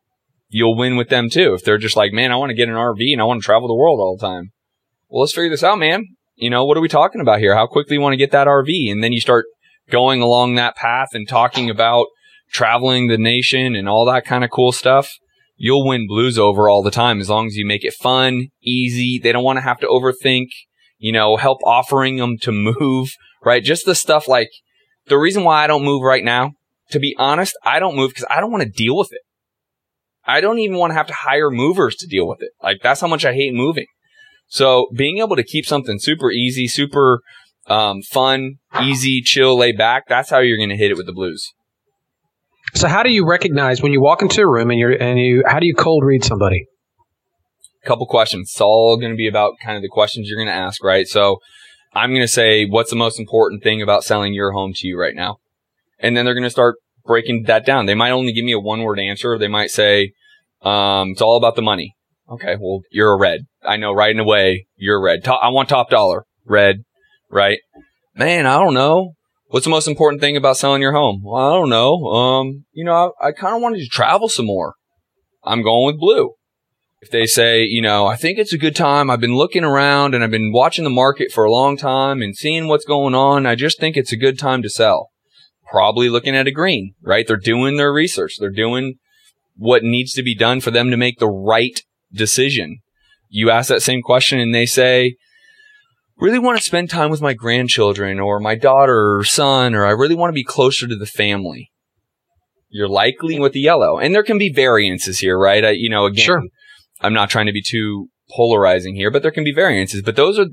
you'll 0.50 0.78
win 0.78 0.96
with 0.98 1.10
them 1.10 1.30
too. 1.30 1.54
If 1.54 1.64
they're 1.64 1.78
just 1.78 1.98
like, 1.98 2.14
man, 2.14 2.32
I 2.32 2.36
want 2.36 2.52
to 2.52 2.56
get 2.56 2.70
an 2.70 2.76
RV 2.76 3.12
and 3.12 3.22
I 3.22 3.26
want 3.26 3.42
to 3.42 3.46
travel 3.46 3.68
the 3.68 3.76
world 3.76 4.00
all 4.00 4.18
the 4.18 4.26
time. 4.26 4.52
Well, 5.10 5.22
let's 5.22 5.34
figure 5.34 5.50
this 5.50 5.64
out, 5.64 5.80
man. 5.80 6.06
You 6.36 6.50
know, 6.50 6.66
what 6.66 6.78
are 6.78 6.82
we 6.82 6.88
talking 6.88 7.22
about 7.22 7.40
here? 7.40 7.56
How 7.56 7.68
quickly 7.68 7.96
do 7.96 7.96
you 7.96 8.02
want 8.02 8.14
to 8.14 8.18
get 8.18 8.32
that 8.32 8.48
RV? 8.48 8.92
And 8.92 9.04
then 9.04 9.14
you 9.14 9.22
start 9.22 9.46
going 9.90 10.22
along 10.22 10.56
that 10.56 10.76
path 10.76 11.10
and 11.14 11.28
talking 11.28 11.70
about 11.70 12.08
traveling 12.52 13.08
the 13.08 13.18
nation 13.18 13.76
and 13.76 13.90
all 13.90 14.06
that 14.06 14.26
kind 14.26 14.44
of 14.44 14.50
cool 14.50 14.72
stuff 14.72 15.18
you'll 15.56 15.88
win 15.88 16.08
blues 16.08 16.38
over 16.38 16.70
all 16.70 16.84
the 16.84 16.92
time 16.92 17.20
as 17.20 17.30
long 17.30 17.48
as 17.48 17.56
you 17.56 17.66
make 17.66 17.84
it 17.84 17.94
fun, 17.94 18.48
easy. 18.62 19.20
They 19.22 19.32
don't 19.32 19.44
want 19.44 19.58
to 19.58 19.64
have 19.64 19.80
to 19.80 19.88
overthink, 19.88 20.48
you 20.98 21.12
know, 21.12 21.38
help 21.38 21.60
offering 21.64 22.18
them 22.18 22.38
to 22.40 22.52
move, 22.52 23.10
right? 23.44 23.64
Just 23.64 23.86
the 23.86 23.96
stuff 23.96 24.28
like 24.28 24.50
the 25.08 25.18
reason 25.18 25.44
why 25.44 25.64
I 25.64 25.68
don't 25.68 25.86
move 25.86 26.02
right 26.02 26.24
now, 26.24 26.52
to 26.92 27.00
be 27.00 27.16
honest, 27.18 27.58
I 27.64 27.80
don't 27.80 27.96
move 27.96 28.10
because 28.12 28.26
I 28.30 28.40
don't 28.40 28.52
want 28.52 28.64
to 28.64 28.70
deal 28.70 28.98
with 28.98 29.12
it. 29.12 29.22
I 30.26 30.42
don't 30.42 30.60
even 30.60 30.78
want 30.78 30.92
to 30.92 30.96
have 30.96 31.08
to 31.08 31.14
hire 31.14 31.52
movers 31.52 31.96
to 31.98 32.08
deal 32.08 32.28
with 32.28 32.42
it. 32.42 32.52
Like 32.62 32.78
that's 32.82 33.02
how 33.02 33.08
much 33.08 33.26
I 33.26 33.34
hate 33.34 33.54
moving. 33.54 33.86
So 34.48 34.88
being 34.96 35.20
able 35.20 35.36
to 35.36 35.44
keep 35.44 35.66
something 35.66 36.00
super 36.00 36.32
easy, 36.32 36.68
super 36.68 37.22
um, 37.68 38.02
fun, 38.02 38.56
easy, 38.82 39.22
chill, 39.22 39.58
lay 39.58 39.72
back, 39.72 40.04
that's 40.08 40.30
how 40.30 40.40
you're 40.40 40.58
going 40.58 40.70
to 40.70 40.78
hit 40.78 40.92
it 40.92 40.98
with 40.98 41.06
the 41.06 41.14
blues. 41.14 41.54
So 42.76 42.90
how 42.90 43.04
do 43.04 43.10
you 43.10 43.26
recognize 43.26 43.82
when 43.82 43.94
you 43.94 44.02
walk 44.02 44.22
into 44.22 44.42
a 44.42 44.50
room 44.50 44.70
and 44.70 44.78
you're 44.78 44.92
and 44.92 45.18
you 45.18 45.44
how 45.48 45.60
do 45.60 45.66
you 45.66 45.74
cold 45.74 46.04
read 46.04 46.26
somebody? 46.26 46.68
Couple 47.86 48.06
questions. 48.06 48.50
It's 48.52 48.60
all 48.60 48.98
going 48.98 49.14
to 49.14 49.18
be 49.18 49.28
about 49.30 49.54
kind 49.64 49.78
of 49.78 49.82
the 49.82 49.90
questions 49.90 50.28
you're 50.28 50.44
going 50.44 50.54
to 50.54 50.62
ask, 50.62 50.84
right? 50.84 51.08
So 51.08 51.38
I'm 51.94 52.10
going 52.10 52.22
to 52.22 52.28
say, 52.28 52.66
what's 52.66 52.90
the 52.90 52.98
most 52.98 53.18
important 53.18 53.64
thing 53.64 53.82
about 53.82 54.04
selling 54.04 54.34
your 54.34 54.52
home 54.52 54.74
to 54.76 54.88
you 54.88 55.00
right 55.00 55.16
now? 55.16 55.38
And 56.00 56.18
then 56.18 56.26
they're 56.26 56.34
going 56.34 56.44
to 56.44 56.50
start 56.50 56.76
breaking 57.06 57.44
that 57.44 57.66
down. 57.66 57.86
They 57.86 57.96
might 57.96 58.12
only 58.12 58.34
give 58.34 58.44
me 58.44 58.54
a 58.54 58.60
one 58.60 58.82
word 58.82 59.00
answer. 59.00 59.38
They 59.38 59.48
might 59.48 59.70
say, 59.70 60.12
um, 60.62 61.12
it's 61.12 61.22
all 61.22 61.38
about 61.38 61.56
the 61.56 61.62
money. 61.62 61.96
Okay. 62.30 62.56
Well, 62.60 62.82
you're 62.92 63.14
a 63.14 63.20
red. 63.20 63.42
I 63.64 63.78
know 63.78 63.94
right 63.94 64.20
away 64.20 64.66
you're 64.76 64.98
a 64.98 65.02
red. 65.02 65.24
Top, 65.24 65.40
I 65.42 65.50
want 65.50 65.70
top 65.70 65.90
dollar. 65.90 66.26
Red. 66.46 66.78
Right. 67.30 67.60
Man, 68.16 68.46
I 68.46 68.60
don't 68.60 68.74
know. 68.74 69.14
What's 69.56 69.64
the 69.64 69.70
most 69.72 69.88
important 69.88 70.20
thing 70.20 70.36
about 70.36 70.58
selling 70.58 70.82
your 70.82 70.92
home? 70.92 71.22
Well, 71.24 71.42
I 71.42 71.54
don't 71.54 71.70
know. 71.70 72.08
Um, 72.08 72.66
you 72.74 72.84
know, 72.84 73.14
I, 73.22 73.28
I 73.28 73.32
kind 73.32 73.56
of 73.56 73.62
wanted 73.62 73.80
to 73.80 73.88
travel 73.88 74.28
some 74.28 74.48
more. 74.48 74.74
I'm 75.46 75.64
going 75.64 75.86
with 75.86 75.98
blue. 75.98 76.34
If 77.00 77.10
they 77.10 77.26
say, 77.26 77.64
you 77.64 77.82
know, 77.82 78.06
I 78.06 78.18
think 78.18 78.38
it's 78.38 78.52
a 78.52 78.58
good 78.58 78.76
time. 78.76 79.10
I've 79.10 79.22
been 79.22 79.38
looking 79.38 79.64
around 79.64 80.14
and 80.14 80.26
I've 80.26 80.30
been 80.30 80.52
watching 80.52 80.84
the 80.84 80.90
market 80.90 81.32
for 81.32 81.46
a 81.46 81.52
long 81.52 81.78
time 81.78 82.22
and 82.22 82.36
seeing 82.36 82.68
what's 82.68 82.84
going 82.84 83.16
on. 83.16 83.46
I 83.46 83.56
just 83.56 83.80
think 83.80 83.96
it's 83.96 84.12
a 84.12 84.18
good 84.18 84.38
time 84.38 84.62
to 84.62 84.70
sell. 84.70 85.12
Probably 85.72 86.10
looking 86.10 86.36
at 86.36 86.48
a 86.48 86.52
green, 86.52 86.94
right? 87.02 87.26
They're 87.26 87.38
doing 87.38 87.78
their 87.78 87.94
research. 87.94 88.36
They're 88.38 88.50
doing 88.50 88.96
what 89.56 89.84
needs 89.84 90.12
to 90.16 90.22
be 90.22 90.36
done 90.36 90.60
for 90.60 90.72
them 90.72 90.92
to 90.92 90.98
make 90.98 91.20
the 91.20 91.30
right 91.30 91.80
decision. 92.12 92.80
You 93.30 93.52
ask 93.52 93.70
that 93.70 93.82
same 93.82 94.02
question 94.02 94.38
and 94.38 94.54
they 94.54 94.66
say, 94.66 95.16
really 96.18 96.40
want 96.40 96.58
to 96.58 96.64
spend 96.64 96.90
time 96.90 97.10
with 97.10 97.22
my 97.22 97.34
grandchildren 97.34 98.20
or 98.20 98.40
my 98.40 98.56
daughter 98.56 99.18
or 99.18 99.24
son, 99.24 99.76
or 99.76 99.86
I 99.86 99.92
really 99.92 100.16
want 100.16 100.30
to 100.30 100.36
be 100.36 100.44
closer 100.44 100.88
to 100.88 100.96
the 100.96 101.06
family. 101.06 101.72
You're 102.70 102.90
likely 102.90 103.40
with 103.40 103.54
the 103.54 103.62
yellow. 103.62 103.98
And 103.98 104.14
there 104.14 104.24
can 104.24 104.38
be 104.38 104.52
variances 104.52 105.20
here, 105.20 105.38
right? 105.38 105.64
I, 105.64 105.72
you 105.72 105.90
know, 105.90 106.06
again, 106.06 106.26
Sure. 106.26 106.44
I'm 107.02 107.14
not 107.14 107.30
trying 107.30 107.46
to 107.46 107.52
be 107.52 107.64
too 107.66 108.08
polarizing 108.32 108.96
here, 108.96 109.12
but 109.12 109.22
there 109.22 109.32
can 109.32 109.44
be 109.44 109.54
variances. 109.54 110.02
But 110.02 110.16
those 110.16 110.40
are, 110.40 110.48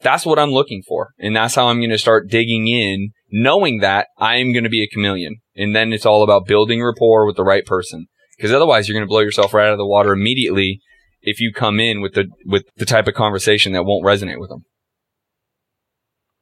that's 0.00 0.24
what 0.24 0.38
I'm 0.38 0.50
looking 0.50 0.82
for. 0.86 1.10
And 1.18 1.36
that's 1.36 1.54
how 1.54 1.66
I'm 1.66 1.78
going 1.78 1.90
to 1.90 1.98
start 1.98 2.30
digging 2.30 2.68
in, 2.68 3.10
knowing 3.30 3.80
that 3.80 4.08
I'm 4.18 4.52
going 4.52 4.64
to 4.64 4.70
be 4.70 4.82
a 4.82 4.88
chameleon. 4.88 5.36
And 5.56 5.74
then 5.74 5.92
it's 5.92 6.06
all 6.06 6.22
about 6.22 6.46
building 6.46 6.82
rapport 6.82 7.26
with 7.26 7.36
the 7.36 7.44
right 7.44 7.66
person. 7.66 8.06
Because 8.36 8.52
otherwise 8.52 8.88
you're 8.88 8.94
going 8.94 9.06
to 9.06 9.10
blow 9.10 9.20
yourself 9.20 9.52
right 9.52 9.66
out 9.66 9.72
of 9.72 9.78
the 9.78 9.86
water 9.86 10.12
immediately 10.12 10.80
if 11.22 11.40
you 11.40 11.52
come 11.52 11.80
in 11.80 12.00
with 12.00 12.14
the 12.14 12.26
with 12.44 12.64
the 12.76 12.86
type 12.86 13.06
of 13.06 13.14
conversation 13.14 13.72
that 13.72 13.84
won't 13.84 14.04
resonate 14.04 14.38
with 14.38 14.50
them. 14.50 14.64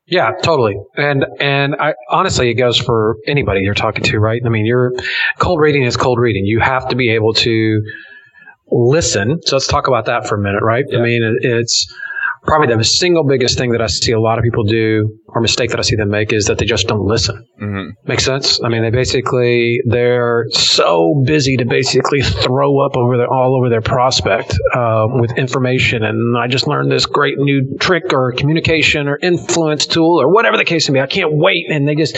Yeah, 0.07 0.31
totally. 0.43 0.77
And 0.97 1.27
and 1.39 1.75
I 1.79 1.95
honestly 2.11 2.51
it 2.51 2.55
goes 2.55 2.79
for 2.79 3.17
anybody 3.27 3.61
you're 3.61 3.75
talking 3.75 4.05
to, 4.05 4.19
right? 4.19 4.41
I 4.45 4.49
mean, 4.49 4.65
you're 4.65 4.93
cold 5.39 5.61
reading 5.61 5.85
is 5.85 5.97
cold 5.97 6.19
reading. 6.19 6.45
You 6.47 6.61
have 6.61 6.89
to 6.89 6.97
be 6.97 7.11
able 7.11 7.35
to 7.35 7.83
listen. 8.71 9.41
So 9.45 9.57
let's 9.57 9.67
talk 9.67 9.87
about 9.87 10.07
that 10.07 10.27
for 10.27 10.37
a 10.37 10.41
minute, 10.41 10.63
right? 10.63 10.85
Yeah. 10.89 10.99
I 10.99 11.03
mean, 11.03 11.23
it, 11.23 11.47
it's 11.47 11.95
probably 12.43 12.75
the 12.75 12.85
single 12.85 13.25
biggest 13.25 13.59
thing 13.59 13.73
that 13.73 13.83
I 13.83 13.87
see 13.87 14.13
a 14.13 14.21
lot 14.21 14.39
of 14.39 14.45
people 14.45 14.65
do 14.65 15.19
or 15.29 15.41
mistake 15.41 15.71
that 15.71 15.79
I 15.79 15.83
see 15.83 15.97
them 15.97 16.11
make 16.11 16.33
is 16.33 16.47
that 16.47 16.59
they 16.59 16.65
just 16.65 16.89
don't 16.89 17.05
listen. 17.05 17.47
Mm-hmm. 17.61 18.09
Makes 18.09 18.25
sense? 18.25 18.63
I 18.63 18.69
mean, 18.69 18.83
they 18.83 18.91
basically 18.91 19.81
they're 19.87 20.47
so 20.51 21.23
busy 21.27 21.57
to 21.57 21.65
basically 21.65 22.23
throw 22.23 22.85
up 22.85 22.97
over 22.97 23.17
their 23.17 23.33
all 23.33 23.57
over 23.57 23.69
their 23.69 23.81
prospect 23.81 24.55
uh, 24.75 25.07
with 25.11 25.37
information. 25.37 26.05
And 26.05 26.37
I 26.39 26.47
just 26.47 26.67
learned 26.67 26.91
this 26.91 27.07
great 27.07 27.39
new 27.39 27.77
trick 27.79 28.13
or 28.13 28.33
communication 28.33 29.09
or 29.09 29.19
influence 29.21 29.87
tool 29.87 30.21
or 30.21 30.33
whatever 30.33 30.57
the 30.57 30.65
case 30.65 30.89
may 30.89 30.95
be. 30.95 31.01
I 31.01 31.07
can't 31.07 31.33
wait. 31.33 31.67
And 31.71 31.87
they 31.87 31.95
just, 31.95 32.17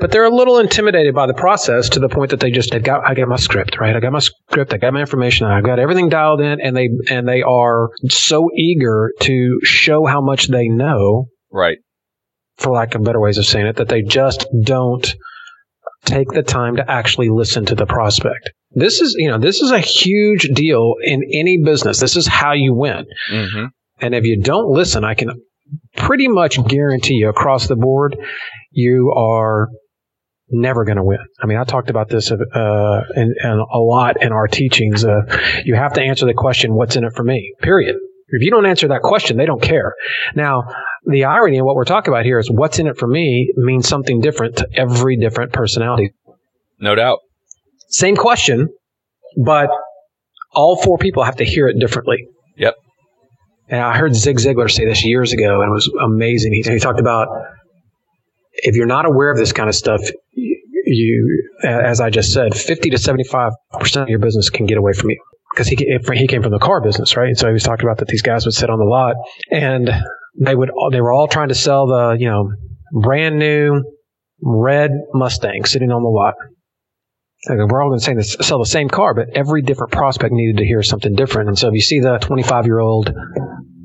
but 0.00 0.10
they're 0.10 0.24
a 0.24 0.34
little 0.34 0.58
intimidated 0.58 1.14
by 1.14 1.26
the 1.26 1.34
process 1.34 1.88
to 1.90 2.00
the 2.00 2.08
point 2.08 2.30
that 2.30 2.40
they 2.40 2.50
just 2.50 2.70
they've 2.70 2.82
got 2.82 3.06
I 3.06 3.14
got 3.14 3.28
my 3.28 3.36
script 3.36 3.78
right. 3.78 3.96
I 3.96 4.00
got 4.00 4.12
my 4.12 4.20
script. 4.52 4.74
I 4.74 4.76
got 4.76 4.92
my 4.92 5.00
information. 5.00 5.46
I've 5.46 5.64
got 5.64 5.78
everything 5.78 6.08
dialed 6.08 6.40
in, 6.40 6.60
and 6.60 6.76
they 6.76 6.88
and 7.08 7.26
they 7.26 7.42
are 7.42 7.90
so 8.08 8.48
eager 8.54 9.10
to 9.22 9.58
show 9.62 10.04
how 10.06 10.20
much 10.20 10.48
they 10.48 10.68
know 10.68 11.26
Right. 11.50 11.78
for 12.56 12.72
lack 12.72 12.94
of 12.94 13.02
better 13.02 13.20
ways 13.20 13.38
of 13.38 13.46
saying 13.46 13.66
it, 13.66 13.76
that 13.76 13.88
they 13.88 14.02
just 14.02 14.46
don't 14.64 15.14
take 16.04 16.28
the 16.28 16.42
time 16.42 16.76
to 16.76 16.90
actually 16.90 17.28
listen 17.30 17.64
to 17.66 17.74
the 17.74 17.86
prospect. 17.86 18.50
This 18.72 19.00
is, 19.00 19.14
you 19.18 19.28
know, 19.30 19.38
this 19.38 19.60
is 19.62 19.70
a 19.70 19.78
huge 19.78 20.48
deal 20.54 20.94
in 21.02 21.22
any 21.34 21.60
business. 21.64 22.00
This 22.00 22.16
is 22.16 22.26
how 22.26 22.52
you 22.52 22.74
win. 22.74 23.04
Mm-hmm. 23.30 23.66
And 24.00 24.14
if 24.14 24.24
you 24.24 24.40
don't 24.42 24.70
listen, 24.70 25.04
I 25.04 25.14
can 25.14 25.30
pretty 25.96 26.28
much 26.28 26.62
guarantee 26.66 27.14
you 27.14 27.28
across 27.28 27.68
the 27.68 27.76
board, 27.76 28.16
you 28.72 29.14
are 29.16 29.68
never 30.52 30.84
going 30.84 30.98
to 30.98 31.04
win. 31.04 31.18
I 31.40 31.46
mean, 31.46 31.58
I 31.58 31.64
talked 31.64 31.90
about 31.90 32.08
this 32.08 32.30
uh, 32.30 33.00
in 33.16 33.34
a 33.42 33.78
lot 33.78 34.22
in 34.22 34.32
our 34.32 34.46
teachings. 34.46 35.04
Uh, 35.04 35.22
you 35.64 35.74
have 35.74 35.94
to 35.94 36.02
answer 36.02 36.26
the 36.26 36.34
question, 36.34 36.74
what's 36.74 36.96
in 36.96 37.04
it 37.04 37.12
for 37.14 37.24
me? 37.24 37.54
Period. 37.60 37.96
If 38.28 38.42
you 38.42 38.50
don't 38.50 38.66
answer 38.66 38.88
that 38.88 39.02
question, 39.02 39.36
they 39.36 39.46
don't 39.46 39.60
care. 39.60 39.94
Now, 40.34 40.62
the 41.04 41.24
irony 41.24 41.58
of 41.58 41.66
what 41.66 41.76
we're 41.76 41.84
talking 41.84 42.12
about 42.12 42.24
here 42.24 42.38
is 42.38 42.50
what's 42.50 42.78
in 42.78 42.86
it 42.86 42.96
for 42.96 43.06
me 43.08 43.52
means 43.56 43.88
something 43.88 44.20
different 44.20 44.56
to 44.58 44.68
every 44.74 45.16
different 45.16 45.52
personality. 45.52 46.12
No 46.78 46.94
doubt. 46.94 47.18
Same 47.88 48.16
question, 48.16 48.68
but 49.44 49.68
all 50.54 50.80
four 50.80 50.96
people 50.98 51.24
have 51.24 51.36
to 51.36 51.44
hear 51.44 51.68
it 51.68 51.78
differently. 51.78 52.26
Yep. 52.56 52.74
And 53.68 53.80
I 53.80 53.96
heard 53.96 54.14
Zig 54.14 54.38
Ziglar 54.38 54.70
say 54.70 54.84
this 54.84 55.04
years 55.04 55.32
ago, 55.32 55.60
and 55.60 55.70
it 55.70 55.72
was 55.72 55.90
amazing. 56.02 56.52
He, 56.52 56.62
he 56.62 56.78
talked 56.78 57.00
about 57.00 57.28
if 58.54 58.76
you're 58.76 58.86
not 58.86 59.06
aware 59.06 59.30
of 59.30 59.38
this 59.38 59.52
kind 59.52 59.68
of 59.68 59.74
stuff, 59.74 60.00
you, 60.32 61.48
as 61.64 62.00
I 62.00 62.10
just 62.10 62.32
said, 62.32 62.54
50 62.54 62.90
to 62.90 62.98
75 62.98 63.52
percent 63.78 64.04
of 64.04 64.08
your 64.08 64.18
business 64.18 64.50
can 64.50 64.66
get 64.66 64.78
away 64.78 64.92
from 64.92 65.10
you. 65.10 65.20
Because 65.52 65.68
he 65.68 65.76
he 65.76 66.26
came 66.26 66.42
from 66.42 66.52
the 66.52 66.58
car 66.58 66.80
business, 66.80 67.14
right? 67.14 67.28
And 67.28 67.38
So 67.38 67.46
he 67.46 67.52
was 67.52 67.62
talking 67.62 67.84
about 67.84 67.98
that 67.98 68.08
these 68.08 68.22
guys 68.22 68.46
would 68.46 68.54
sit 68.54 68.70
on 68.70 68.78
the 68.78 68.86
lot 68.86 69.16
and 69.50 69.90
they 70.40 70.54
would 70.54 70.70
they 70.92 71.00
were 71.00 71.12
all 71.12 71.28
trying 71.28 71.48
to 71.48 71.54
sell 71.54 71.86
the 71.86 72.16
you 72.18 72.26
know 72.26 72.50
brand 73.02 73.38
new 73.38 73.82
red 74.42 74.90
Mustang 75.12 75.66
sitting 75.66 75.90
on 75.90 76.02
the 76.02 76.08
lot. 76.08 76.34
Okay, 77.50 77.70
we're 77.70 77.82
all 77.82 77.90
going 77.90 78.16
to 78.16 78.22
sell 78.22 78.60
the 78.60 78.66
same 78.66 78.88
car, 78.88 79.14
but 79.14 79.26
every 79.34 79.62
different 79.62 79.92
prospect 79.92 80.32
needed 80.32 80.58
to 80.58 80.64
hear 80.64 80.82
something 80.82 81.14
different. 81.14 81.48
And 81.48 81.58
so 81.58 81.68
if 81.68 81.74
you 81.74 81.80
see 81.80 81.98
the 81.98 82.18
25 82.18 82.66
year 82.66 82.78
old 82.78 83.12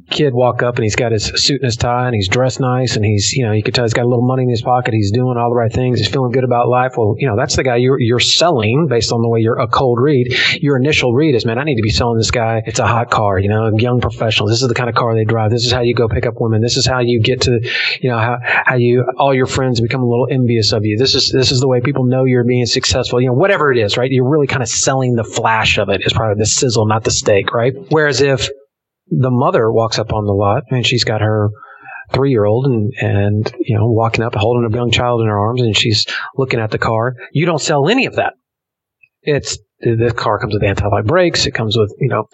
kid 0.10 0.34
walk 0.34 0.64
up 0.64 0.76
and 0.76 0.84
he's 0.84 0.96
got 0.96 1.12
his 1.12 1.26
suit 1.26 1.62
and 1.62 1.66
his 1.66 1.76
tie 1.76 2.08
and 2.08 2.16
he's 2.16 2.28
dressed 2.28 2.60
nice 2.60 2.96
and 2.96 3.04
he's, 3.04 3.34
you 3.34 3.46
know, 3.46 3.52
you 3.52 3.62
can 3.62 3.74
tell 3.74 3.84
he's 3.84 3.93
got 3.93 4.06
a 4.06 4.10
little 4.10 4.26
money 4.26 4.43
in 4.43 4.50
his 4.50 4.62
pocket. 4.62 4.93
He's 4.93 5.12
doing 5.12 5.38
all 5.38 5.50
the 5.50 5.56
right 5.56 5.72
things. 5.72 6.00
He's 6.00 6.08
feeling 6.08 6.32
good 6.32 6.43
about 6.43 6.70
life. 6.70 6.93
Well, 6.98 7.15
you 7.17 7.28
know, 7.28 7.36
that's 7.36 7.56
the 7.56 7.63
guy 7.63 7.76
you're, 7.76 8.00
you're 8.00 8.20
selling 8.20 8.88
based 8.88 9.12
on 9.12 9.22
the 9.22 9.28
way 9.28 9.41
you're 9.41 9.60
a 9.60 9.67
cold 9.67 10.00
read. 10.02 10.34
Your 10.62 10.78
initial 10.78 11.13
read 11.13 11.36
is, 11.36 11.46
man, 11.46 11.58
I 11.58 11.63
need 11.63 11.76
to 11.76 11.82
be 11.82 11.89
selling 11.89 12.17
this 12.17 12.32
guy. 12.32 12.63
It's 12.65 12.80
a 12.80 12.88
hot 12.88 13.12
car, 13.12 13.38
you 13.38 13.50
know, 13.50 13.78
young 13.78 14.00
professionals. 14.00 14.52
This 14.52 14.62
is 14.62 14.67
the 14.67 14.76
kind 14.76 14.89
of 14.89 14.96
car 14.96 15.13
they 15.13 15.26
drive. 15.26 15.52
This 15.52 15.65
is 15.65 15.72
how 15.72 15.82
you 15.82 15.93
go 15.93 16.08
pick 16.08 16.26
up 16.26 16.36
women. 16.39 16.62
This 16.62 16.78
is 16.78 16.86
how 16.86 17.00
you 17.00 17.22
get 17.22 17.41
to, 17.41 17.60
you 18.02 18.10
know, 18.10 18.17
how, 18.17 18.38
how 18.41 18.76
you, 18.76 19.06
all 19.17 19.34
your 19.34 19.48
friends 19.48 19.82
become 19.82 20.02
a 20.02 20.08
little 20.08 20.28
envious 20.32 20.72
of 20.72 20.86
you. 20.86 20.98
This 20.98 21.15
is, 21.15 21.32
this 21.32 21.52
is 21.52 21.60
the 21.60 21.67
way 21.67 21.82
people 21.82 22.06
know 22.06 22.24
you're 22.24 22.46
being 22.46 22.65
successful. 22.65 23.20
You 23.20 23.28
know, 23.28 23.34
whatever 23.34 23.72
it 23.72 23.78
is, 23.78 23.98
right? 23.98 24.10
You're 24.10 24.30
really 24.30 24.48
kind 24.48 24.62
of 24.62 24.70
selling 24.70 25.15
the 25.15 25.24
flash 25.24 25.78
of 25.78 25.89
it 25.89 26.02
is 26.06 26.13
probably 26.13 26.39
the 26.39 26.46
sizzle, 26.46 26.88
not 26.88 27.04
the 27.04 27.12
steak, 27.12 27.54
right? 27.54 27.74
Whereas 27.89 28.22
if 28.22 28.50
the 29.10 29.32
mother 29.32 29.72
walks 29.72 30.00
up 30.00 30.13
on 30.13 30.26
the 30.26 30.34
lot 30.34 30.63
and 30.70 30.86
she's 30.86 31.04
got 31.04 31.22
her 31.22 31.50
three 32.13 32.32
year 32.32 32.46
old 32.46 32.65
and, 32.65 32.93
and, 33.02 33.54
you 33.60 33.78
know, 33.78 33.88
walking 33.88 34.24
up, 34.24 34.36
holding 34.36 34.72
a 34.72 34.76
young 34.76 34.91
child 34.91 35.22
in 35.22 35.28
her 35.28 35.39
arms 35.39 35.62
and 35.62 35.76
she's 35.76 36.06
looking 36.38 36.60
at 36.60 36.72
the 36.72 36.78
car. 36.78 37.15
You 37.32 37.46
don't 37.46 37.62
sell 37.62 37.89
any 37.89 38.06
of 38.06 38.15
that. 38.15 38.34
It's, 39.28 39.58
the 39.82 40.13
car 40.16 40.40
comes 40.40 40.54
with 40.56 40.63
anti-lock 40.63 41.06
brakes. 41.06 41.46
It 41.46 41.52
comes 41.52 41.78
with, 41.78 41.94
you 42.00 42.08
know, 42.08 42.28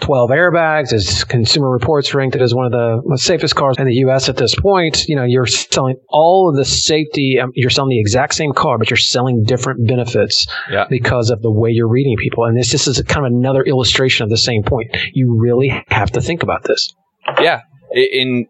12 0.00 0.30
airbags. 0.30 0.92
As 0.92 1.24
Consumer 1.24 1.70
Reports 1.70 2.14
ranked 2.14 2.36
it 2.36 2.42
as 2.42 2.54
one 2.54 2.66
of 2.66 2.72
the 2.72 3.16
safest 3.16 3.56
cars 3.56 3.76
in 3.78 3.86
the 3.86 3.94
U.S. 3.94 4.28
at 4.28 4.36
this 4.36 4.54
point. 4.54 5.04
You 5.08 5.16
know, 5.16 5.24
you're 5.24 5.46
selling 5.46 5.96
all 6.08 6.50
of 6.50 6.56
the 6.56 6.64
safety. 6.64 7.38
Um, 7.42 7.50
you're 7.54 7.70
selling 7.70 7.90
the 7.90 7.98
exact 8.00 8.34
same 8.34 8.52
car, 8.52 8.78
but 8.78 8.90
you're 8.90 8.96
selling 8.96 9.42
different 9.44 9.88
benefits 9.88 10.46
Yeah. 10.70 10.86
because 10.88 11.30
of 11.30 11.42
the 11.42 11.50
way 11.50 11.70
you're 11.70 11.88
reading 11.88 12.16
people. 12.18 12.44
And 12.44 12.56
this, 12.56 12.70
this 12.70 12.86
is 12.86 13.00
kind 13.02 13.26
of 13.26 13.32
another 13.32 13.62
illustration 13.62 14.22
of 14.24 14.30
the 14.30 14.38
same 14.38 14.62
point. 14.62 14.94
You 15.14 15.36
really 15.40 15.72
have 15.88 16.10
to 16.12 16.20
think 16.20 16.42
about 16.42 16.64
this. 16.64 16.92
Yeah. 17.40 17.62
In 17.92 18.46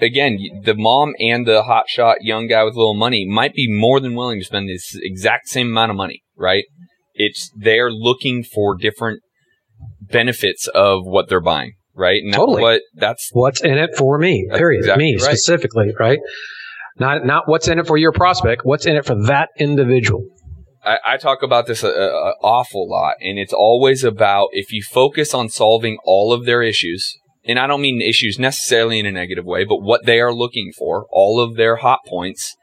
again, 0.00 0.38
the 0.64 0.74
mom 0.74 1.14
and 1.20 1.46
the 1.46 1.62
hotshot 1.62 2.16
young 2.20 2.48
guy 2.48 2.64
with 2.64 2.74
little 2.74 2.94
money 2.94 3.26
might 3.28 3.54
be 3.54 3.66
more 3.70 4.00
than 4.00 4.14
willing 4.14 4.40
to 4.40 4.44
spend 4.44 4.68
this 4.68 4.96
exact 5.02 5.48
same 5.48 5.68
amount 5.68 5.90
of 5.90 5.96
money, 5.96 6.22
right? 6.36 6.64
It's 7.14 7.50
they're 7.56 7.90
looking 7.90 8.44
for 8.44 8.76
different 8.76 9.22
benefits 10.00 10.68
of 10.68 11.00
what 11.04 11.28
they're 11.28 11.40
buying, 11.40 11.74
right? 11.94 12.20
And 12.22 12.32
that's 12.32 12.40
Totally. 12.40 12.62
what 12.62 12.82
that's 12.94 13.30
What's 13.32 13.62
in 13.62 13.78
it 13.78 13.96
for 13.96 14.18
me? 14.18 14.48
Period. 14.52 14.80
exactly 14.80 15.04
me 15.04 15.14
right. 15.14 15.22
specifically, 15.22 15.92
right? 15.98 16.18
Not 16.98 17.24
not 17.24 17.44
what's 17.46 17.68
in 17.68 17.78
it 17.78 17.86
for 17.86 17.96
your 17.96 18.12
prospect. 18.12 18.62
What's 18.64 18.86
in 18.86 18.96
it 18.96 19.04
for 19.04 19.14
that 19.26 19.48
individual? 19.58 20.24
I, 20.84 20.98
I 21.06 21.16
talk 21.16 21.42
about 21.42 21.66
this 21.66 21.82
a, 21.82 21.88
a 21.88 22.34
awful 22.42 22.88
lot, 22.88 23.14
and 23.20 23.38
it's 23.38 23.54
always 23.54 24.04
about 24.04 24.48
if 24.52 24.70
you 24.70 24.82
focus 24.82 25.32
on 25.32 25.48
solving 25.48 25.96
all 26.04 26.32
of 26.32 26.44
their 26.44 26.62
issues, 26.62 27.16
and 27.44 27.58
I 27.58 27.66
don't 27.66 27.80
mean 27.80 28.02
issues 28.02 28.38
necessarily 28.38 28.98
in 28.98 29.06
a 29.06 29.10
negative 29.10 29.44
way, 29.44 29.64
but 29.64 29.78
what 29.78 30.04
they 30.04 30.20
are 30.20 30.34
looking 30.34 30.72
for, 30.76 31.06
all 31.10 31.40
of 31.40 31.56
their 31.56 31.76
hot 31.76 32.00
points, 32.06 32.54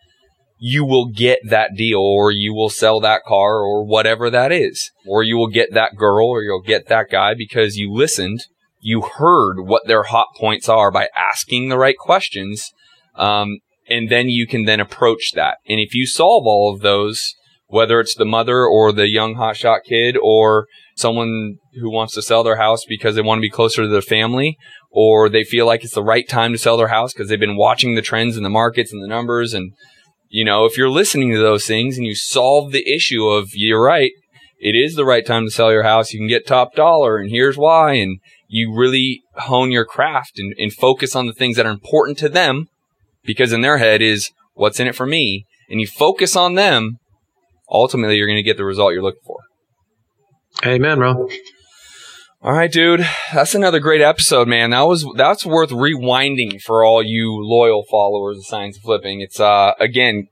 you 0.63 0.85
will 0.85 1.07
get 1.07 1.39
that 1.43 1.71
deal, 1.75 1.97
or 1.97 2.29
you 2.31 2.53
will 2.53 2.69
sell 2.69 2.99
that 2.99 3.23
car, 3.25 3.63
or 3.63 3.83
whatever 3.83 4.29
that 4.29 4.51
is, 4.51 4.91
or 5.07 5.23
you 5.23 5.35
will 5.35 5.47
get 5.47 5.73
that 5.73 5.95
girl, 5.97 6.27
or 6.27 6.43
you'll 6.43 6.61
get 6.61 6.87
that 6.87 7.09
guy 7.09 7.33
because 7.35 7.77
you 7.77 7.91
listened, 7.91 8.39
you 8.79 9.01
heard 9.01 9.61
what 9.61 9.87
their 9.87 10.03
hot 10.03 10.27
points 10.39 10.69
are 10.69 10.91
by 10.91 11.07
asking 11.17 11.69
the 11.69 11.79
right 11.79 11.97
questions, 11.97 12.69
um, 13.15 13.57
and 13.89 14.11
then 14.11 14.29
you 14.29 14.45
can 14.45 14.65
then 14.65 14.79
approach 14.79 15.31
that. 15.33 15.57
And 15.67 15.79
if 15.79 15.95
you 15.95 16.05
solve 16.05 16.43
all 16.45 16.71
of 16.71 16.81
those, 16.81 17.33
whether 17.65 17.99
it's 17.99 18.13
the 18.13 18.23
mother 18.23 18.63
or 18.63 18.91
the 18.91 19.09
young 19.09 19.33
hotshot 19.35 19.79
kid 19.83 20.15
or 20.21 20.67
someone 20.95 21.55
who 21.79 21.91
wants 21.91 22.13
to 22.13 22.21
sell 22.21 22.43
their 22.43 22.57
house 22.57 22.85
because 22.87 23.15
they 23.15 23.21
want 23.23 23.39
to 23.39 23.41
be 23.41 23.49
closer 23.49 23.81
to 23.81 23.87
their 23.87 24.01
family 24.01 24.57
or 24.91 25.27
they 25.27 25.43
feel 25.43 25.65
like 25.65 25.83
it's 25.83 25.95
the 25.95 26.03
right 26.03 26.29
time 26.29 26.51
to 26.51 26.59
sell 26.59 26.77
their 26.77 26.89
house 26.89 27.13
because 27.13 27.29
they've 27.29 27.39
been 27.39 27.57
watching 27.57 27.95
the 27.95 28.01
trends 28.01 28.37
in 28.37 28.43
the 28.43 28.49
markets 28.49 28.93
and 28.93 29.01
the 29.01 29.07
numbers 29.07 29.55
and 29.55 29.71
you 30.31 30.45
know 30.45 30.65
if 30.65 30.77
you're 30.77 30.89
listening 30.89 31.31
to 31.31 31.39
those 31.39 31.65
things 31.65 31.97
and 31.97 32.05
you 32.05 32.15
solve 32.15 32.71
the 32.71 32.89
issue 32.89 33.27
of 33.27 33.49
you're 33.53 33.83
right 33.83 34.11
it 34.57 34.75
is 34.75 34.95
the 34.95 35.05
right 35.05 35.25
time 35.25 35.45
to 35.45 35.51
sell 35.51 35.71
your 35.71 35.83
house 35.83 36.13
you 36.13 36.19
can 36.19 36.27
get 36.27 36.47
top 36.47 36.73
dollar 36.73 37.17
and 37.17 37.29
here's 37.29 37.57
why 37.57 37.93
and 37.93 38.19
you 38.47 38.73
really 38.75 39.21
hone 39.35 39.71
your 39.71 39.85
craft 39.85 40.37
and, 40.37 40.53
and 40.57 40.73
focus 40.73 41.15
on 41.15 41.27
the 41.27 41.33
things 41.33 41.55
that 41.55 41.65
are 41.65 41.71
important 41.71 42.17
to 42.17 42.29
them 42.29 42.67
because 43.23 43.53
in 43.53 43.61
their 43.61 43.77
head 43.77 44.01
is 44.01 44.31
what's 44.53 44.79
in 44.79 44.87
it 44.87 44.95
for 44.95 45.05
me 45.05 45.45
and 45.69 45.79
you 45.79 45.87
focus 45.87 46.35
on 46.35 46.55
them 46.55 46.97
ultimately 47.69 48.15
you're 48.15 48.27
going 48.27 48.35
to 48.35 48.43
get 48.43 48.57
the 48.57 48.65
result 48.65 48.93
you're 48.93 49.03
looking 49.03 49.21
for 49.25 49.39
Amen, 50.65 50.99
bro. 50.99 51.27
All 52.43 52.53
right 52.53 52.71
dude. 52.71 53.07
That's 53.31 53.53
another 53.53 53.79
great 53.79 54.01
episode 54.01 54.47
man. 54.47 54.71
That 54.71 54.87
was 54.87 55.05
that's 55.15 55.45
worth 55.45 55.69
rewinding 55.69 56.59
for 56.59 56.83
all 56.83 57.03
you 57.03 57.37
loyal 57.39 57.83
followers 57.83 58.39
of 58.39 58.47
science 58.47 58.77
of 58.77 58.81
flipping. 58.81 59.21
It's 59.21 59.39
uh 59.39 59.73
again 59.79 60.27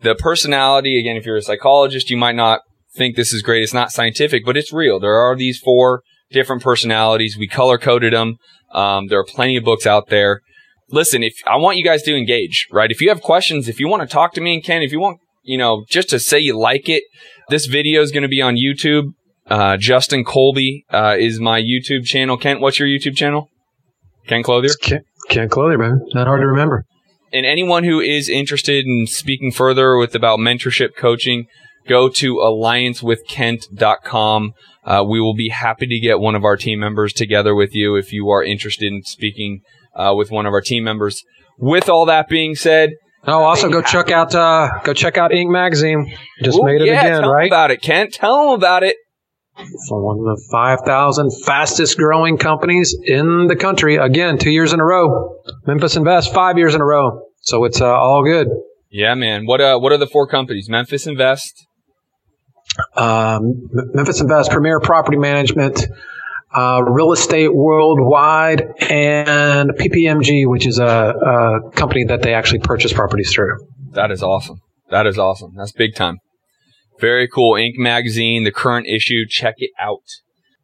the 0.00 0.14
personality 0.14 0.98
again 0.98 1.16
if 1.16 1.26
you're 1.26 1.36
a 1.36 1.42
psychologist 1.42 2.08
you 2.08 2.16
might 2.16 2.34
not 2.34 2.62
think 2.96 3.14
this 3.14 3.34
is 3.34 3.42
great. 3.42 3.62
It's 3.62 3.74
not 3.74 3.92
scientific 3.92 4.42
but 4.46 4.56
it's 4.56 4.72
real. 4.72 4.98
There 4.98 5.16
are 5.16 5.36
these 5.36 5.58
four 5.58 6.02
different 6.30 6.62
personalities. 6.62 7.36
We 7.38 7.46
color 7.46 7.76
coded 7.76 8.14
them 8.14 8.38
um, 8.72 9.08
there 9.08 9.18
are 9.18 9.26
plenty 9.26 9.58
of 9.58 9.64
books 9.64 9.86
out 9.86 10.08
there. 10.08 10.40
Listen 10.88 11.22
if 11.22 11.34
i 11.46 11.56
want 11.56 11.76
you 11.76 11.84
guys 11.84 12.02
to 12.04 12.16
engage 12.16 12.68
right? 12.72 12.90
If 12.90 13.02
you 13.02 13.10
have 13.10 13.20
questions 13.20 13.68
if 13.68 13.78
you 13.78 13.86
want 13.86 14.00
to 14.00 14.08
talk 14.08 14.32
to 14.32 14.40
me 14.40 14.54
and 14.54 14.64
Kent 14.64 14.82
if 14.82 14.92
you 14.92 15.00
want 15.00 15.20
you 15.42 15.58
know 15.58 15.84
just 15.90 16.08
to 16.08 16.18
say 16.18 16.38
you 16.38 16.58
like 16.58 16.88
it 16.88 17.02
this 17.50 17.66
video 17.66 18.00
is 18.00 18.12
going 18.12 18.22
to 18.22 18.28
be 18.28 18.40
on 18.40 18.56
youtube 18.56 19.12
Uh, 19.50 19.76
Justin 19.76 20.24
Colby 20.24 20.84
uh, 20.90 21.16
is 21.18 21.40
my 21.40 21.60
YouTube 21.60 22.04
channel. 22.04 22.36
Kent, 22.36 22.60
what's 22.60 22.78
your 22.78 22.86
YouTube 22.88 23.16
channel? 23.16 23.48
Kent 24.28 24.44
Clothier? 24.44 24.70
Kent, 24.80 25.04
Kent 25.28 25.50
Clothier, 25.50 25.78
man. 25.78 26.00
Not 26.14 26.28
hard 26.28 26.40
to 26.40 26.46
remember. 26.46 26.84
And 27.32 27.44
anyone 27.44 27.82
who 27.84 28.00
is 28.00 28.28
interested 28.28 28.84
in 28.86 29.06
speaking 29.06 29.50
further 29.52 29.96
with 29.96 30.14
about 30.14 30.38
mentorship 30.38 30.94
coaching, 30.96 31.46
go 31.88 32.08
to 32.08 32.36
alliancewithkent.com. 32.36 34.52
Uh, 34.84 35.04
we 35.08 35.20
will 35.20 35.34
be 35.34 35.48
happy 35.48 35.86
to 35.86 35.98
get 36.00 36.20
one 36.20 36.34
of 36.34 36.44
our 36.44 36.56
team 36.56 36.80
members 36.80 37.12
together 37.12 37.54
with 37.54 37.74
you 37.74 37.96
if 37.96 38.12
you 38.12 38.28
are 38.30 38.44
interested 38.44 38.92
in 38.92 39.02
speaking 39.02 39.60
uh, 39.94 40.12
with 40.16 40.30
one 40.30 40.46
of 40.46 40.52
our 40.52 40.60
team 40.60 40.84
members. 40.84 41.22
With 41.58 41.88
all 41.88 42.06
that 42.06 42.28
being 42.28 42.54
said, 42.54 42.90
Oh, 43.26 43.42
also 43.42 43.68
go 43.68 43.82
check 43.82 44.10
out 44.10 44.34
uh, 44.34 44.80
go 44.82 44.94
check 44.94 45.18
out 45.18 45.30
Inc. 45.30 45.50
magazine. 45.50 46.16
Just 46.42 46.58
Ooh, 46.58 46.64
made 46.64 46.80
it 46.80 46.86
yeah, 46.86 47.00
again, 47.00 47.20
tell 47.20 47.30
right? 47.30 47.48
about 47.48 47.70
it, 47.70 47.82
Kent. 47.82 48.14
Tell 48.14 48.46
them 48.46 48.54
about 48.54 48.82
it. 48.82 48.96
For 49.88 50.02
one 50.04 50.18
of 50.18 50.24
the 50.24 50.48
five 50.50 50.80
thousand 50.86 51.30
fastest 51.44 51.96
growing 51.98 52.38
companies 52.38 52.96
in 53.04 53.46
the 53.46 53.56
country. 53.56 53.96
Again, 53.96 54.38
two 54.38 54.50
years 54.50 54.72
in 54.72 54.80
a 54.80 54.84
row. 54.84 55.36
Memphis 55.66 55.96
Invest 55.96 56.32
five 56.34 56.58
years 56.58 56.74
in 56.74 56.80
a 56.80 56.84
row. 56.84 57.26
So 57.42 57.64
it's 57.64 57.80
uh, 57.80 57.86
all 57.86 58.22
good. 58.24 58.48
Yeah, 58.90 59.14
man. 59.14 59.46
What 59.46 59.60
uh, 59.60 59.78
what 59.78 59.92
are 59.92 59.98
the 59.98 60.06
four 60.06 60.26
companies? 60.26 60.68
Memphis 60.68 61.06
Invest. 61.06 61.66
um, 62.96 63.68
Memphis 63.72 64.20
Invest, 64.20 64.50
Premier 64.50 64.80
Property 64.80 65.16
Management, 65.16 65.86
uh, 66.56 66.82
Real 66.82 67.12
Estate 67.12 67.52
Worldwide, 67.54 68.62
and 68.90 69.70
PPMG, 69.70 70.48
which 70.48 70.66
is 70.66 70.78
a, 70.78 70.84
a 70.86 71.70
company 71.72 72.04
that 72.04 72.22
they 72.22 72.34
actually 72.34 72.60
purchase 72.60 72.92
properties 72.92 73.32
through. 73.32 73.58
That 73.92 74.10
is 74.10 74.22
awesome. 74.22 74.60
That 74.90 75.06
is 75.06 75.18
awesome. 75.18 75.54
That's 75.56 75.72
big 75.72 75.94
time. 75.94 76.18
Very 77.00 77.26
cool. 77.26 77.54
Inc. 77.54 77.76
magazine, 77.76 78.44
the 78.44 78.52
current 78.52 78.86
issue. 78.86 79.24
Check 79.28 79.54
it 79.58 79.70
out. 79.80 80.04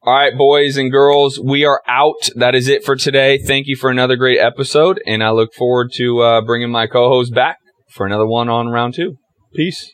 All 0.03 0.15
right, 0.15 0.37
boys 0.37 0.77
and 0.77 0.93
girls, 0.93 1.41
we 1.41 1.65
are 1.65 1.83
out. 1.89 2.29
That 2.37 2.55
is 2.55 2.69
it 2.69 2.85
for 2.85 2.95
today. 2.95 3.39
Thank 3.39 3.67
you 3.67 3.75
for 3.75 3.91
another 3.91 4.15
great 4.15 4.39
episode, 4.39 5.03
and 5.05 5.25
I 5.25 5.31
look 5.31 5.53
forward 5.53 5.91
to 5.95 6.21
uh, 6.21 6.43
bringing 6.43 6.71
my 6.71 6.87
co-host 6.87 7.35
back 7.35 7.59
for 7.91 8.07
another 8.07 8.27
one 8.27 8.49
on 8.49 8.69
round 8.69 8.95
two. 8.95 9.17
Peace. 9.53 9.91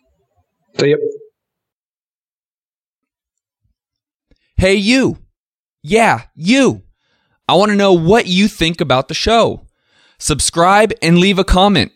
So, 0.79 0.85
yep. 0.85 0.99
Hey, 4.57 4.75
you. 4.75 5.19
Yeah, 5.83 6.25
you. 6.35 6.83
I 7.49 7.55
want 7.55 7.71
to 7.71 7.77
know 7.77 7.95
what 7.95 8.27
you 8.27 8.49
think 8.49 8.81
about 8.81 9.09
the 9.09 9.15
show. 9.15 9.67
Subscribe 10.19 10.93
and 11.01 11.19
leave 11.19 11.39
a 11.39 11.45
comment. 11.45 11.93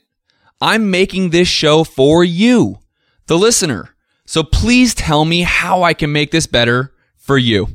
I'm 0.61 0.91
making 0.91 1.31
this 1.31 1.49
show 1.49 1.85
for 1.85 2.25
you, 2.25 2.79
the 3.27 3.37
listener. 3.37 3.96
So 4.27 4.43
please 4.43 4.95
tell 4.95 5.25
me 5.25 5.43
how 5.43 5.83
I 5.83 5.95
can 5.95 6.12
make 6.12 6.31
this 6.31 6.47
better 6.47 6.93
for 7.17 7.39
you. 7.39 7.69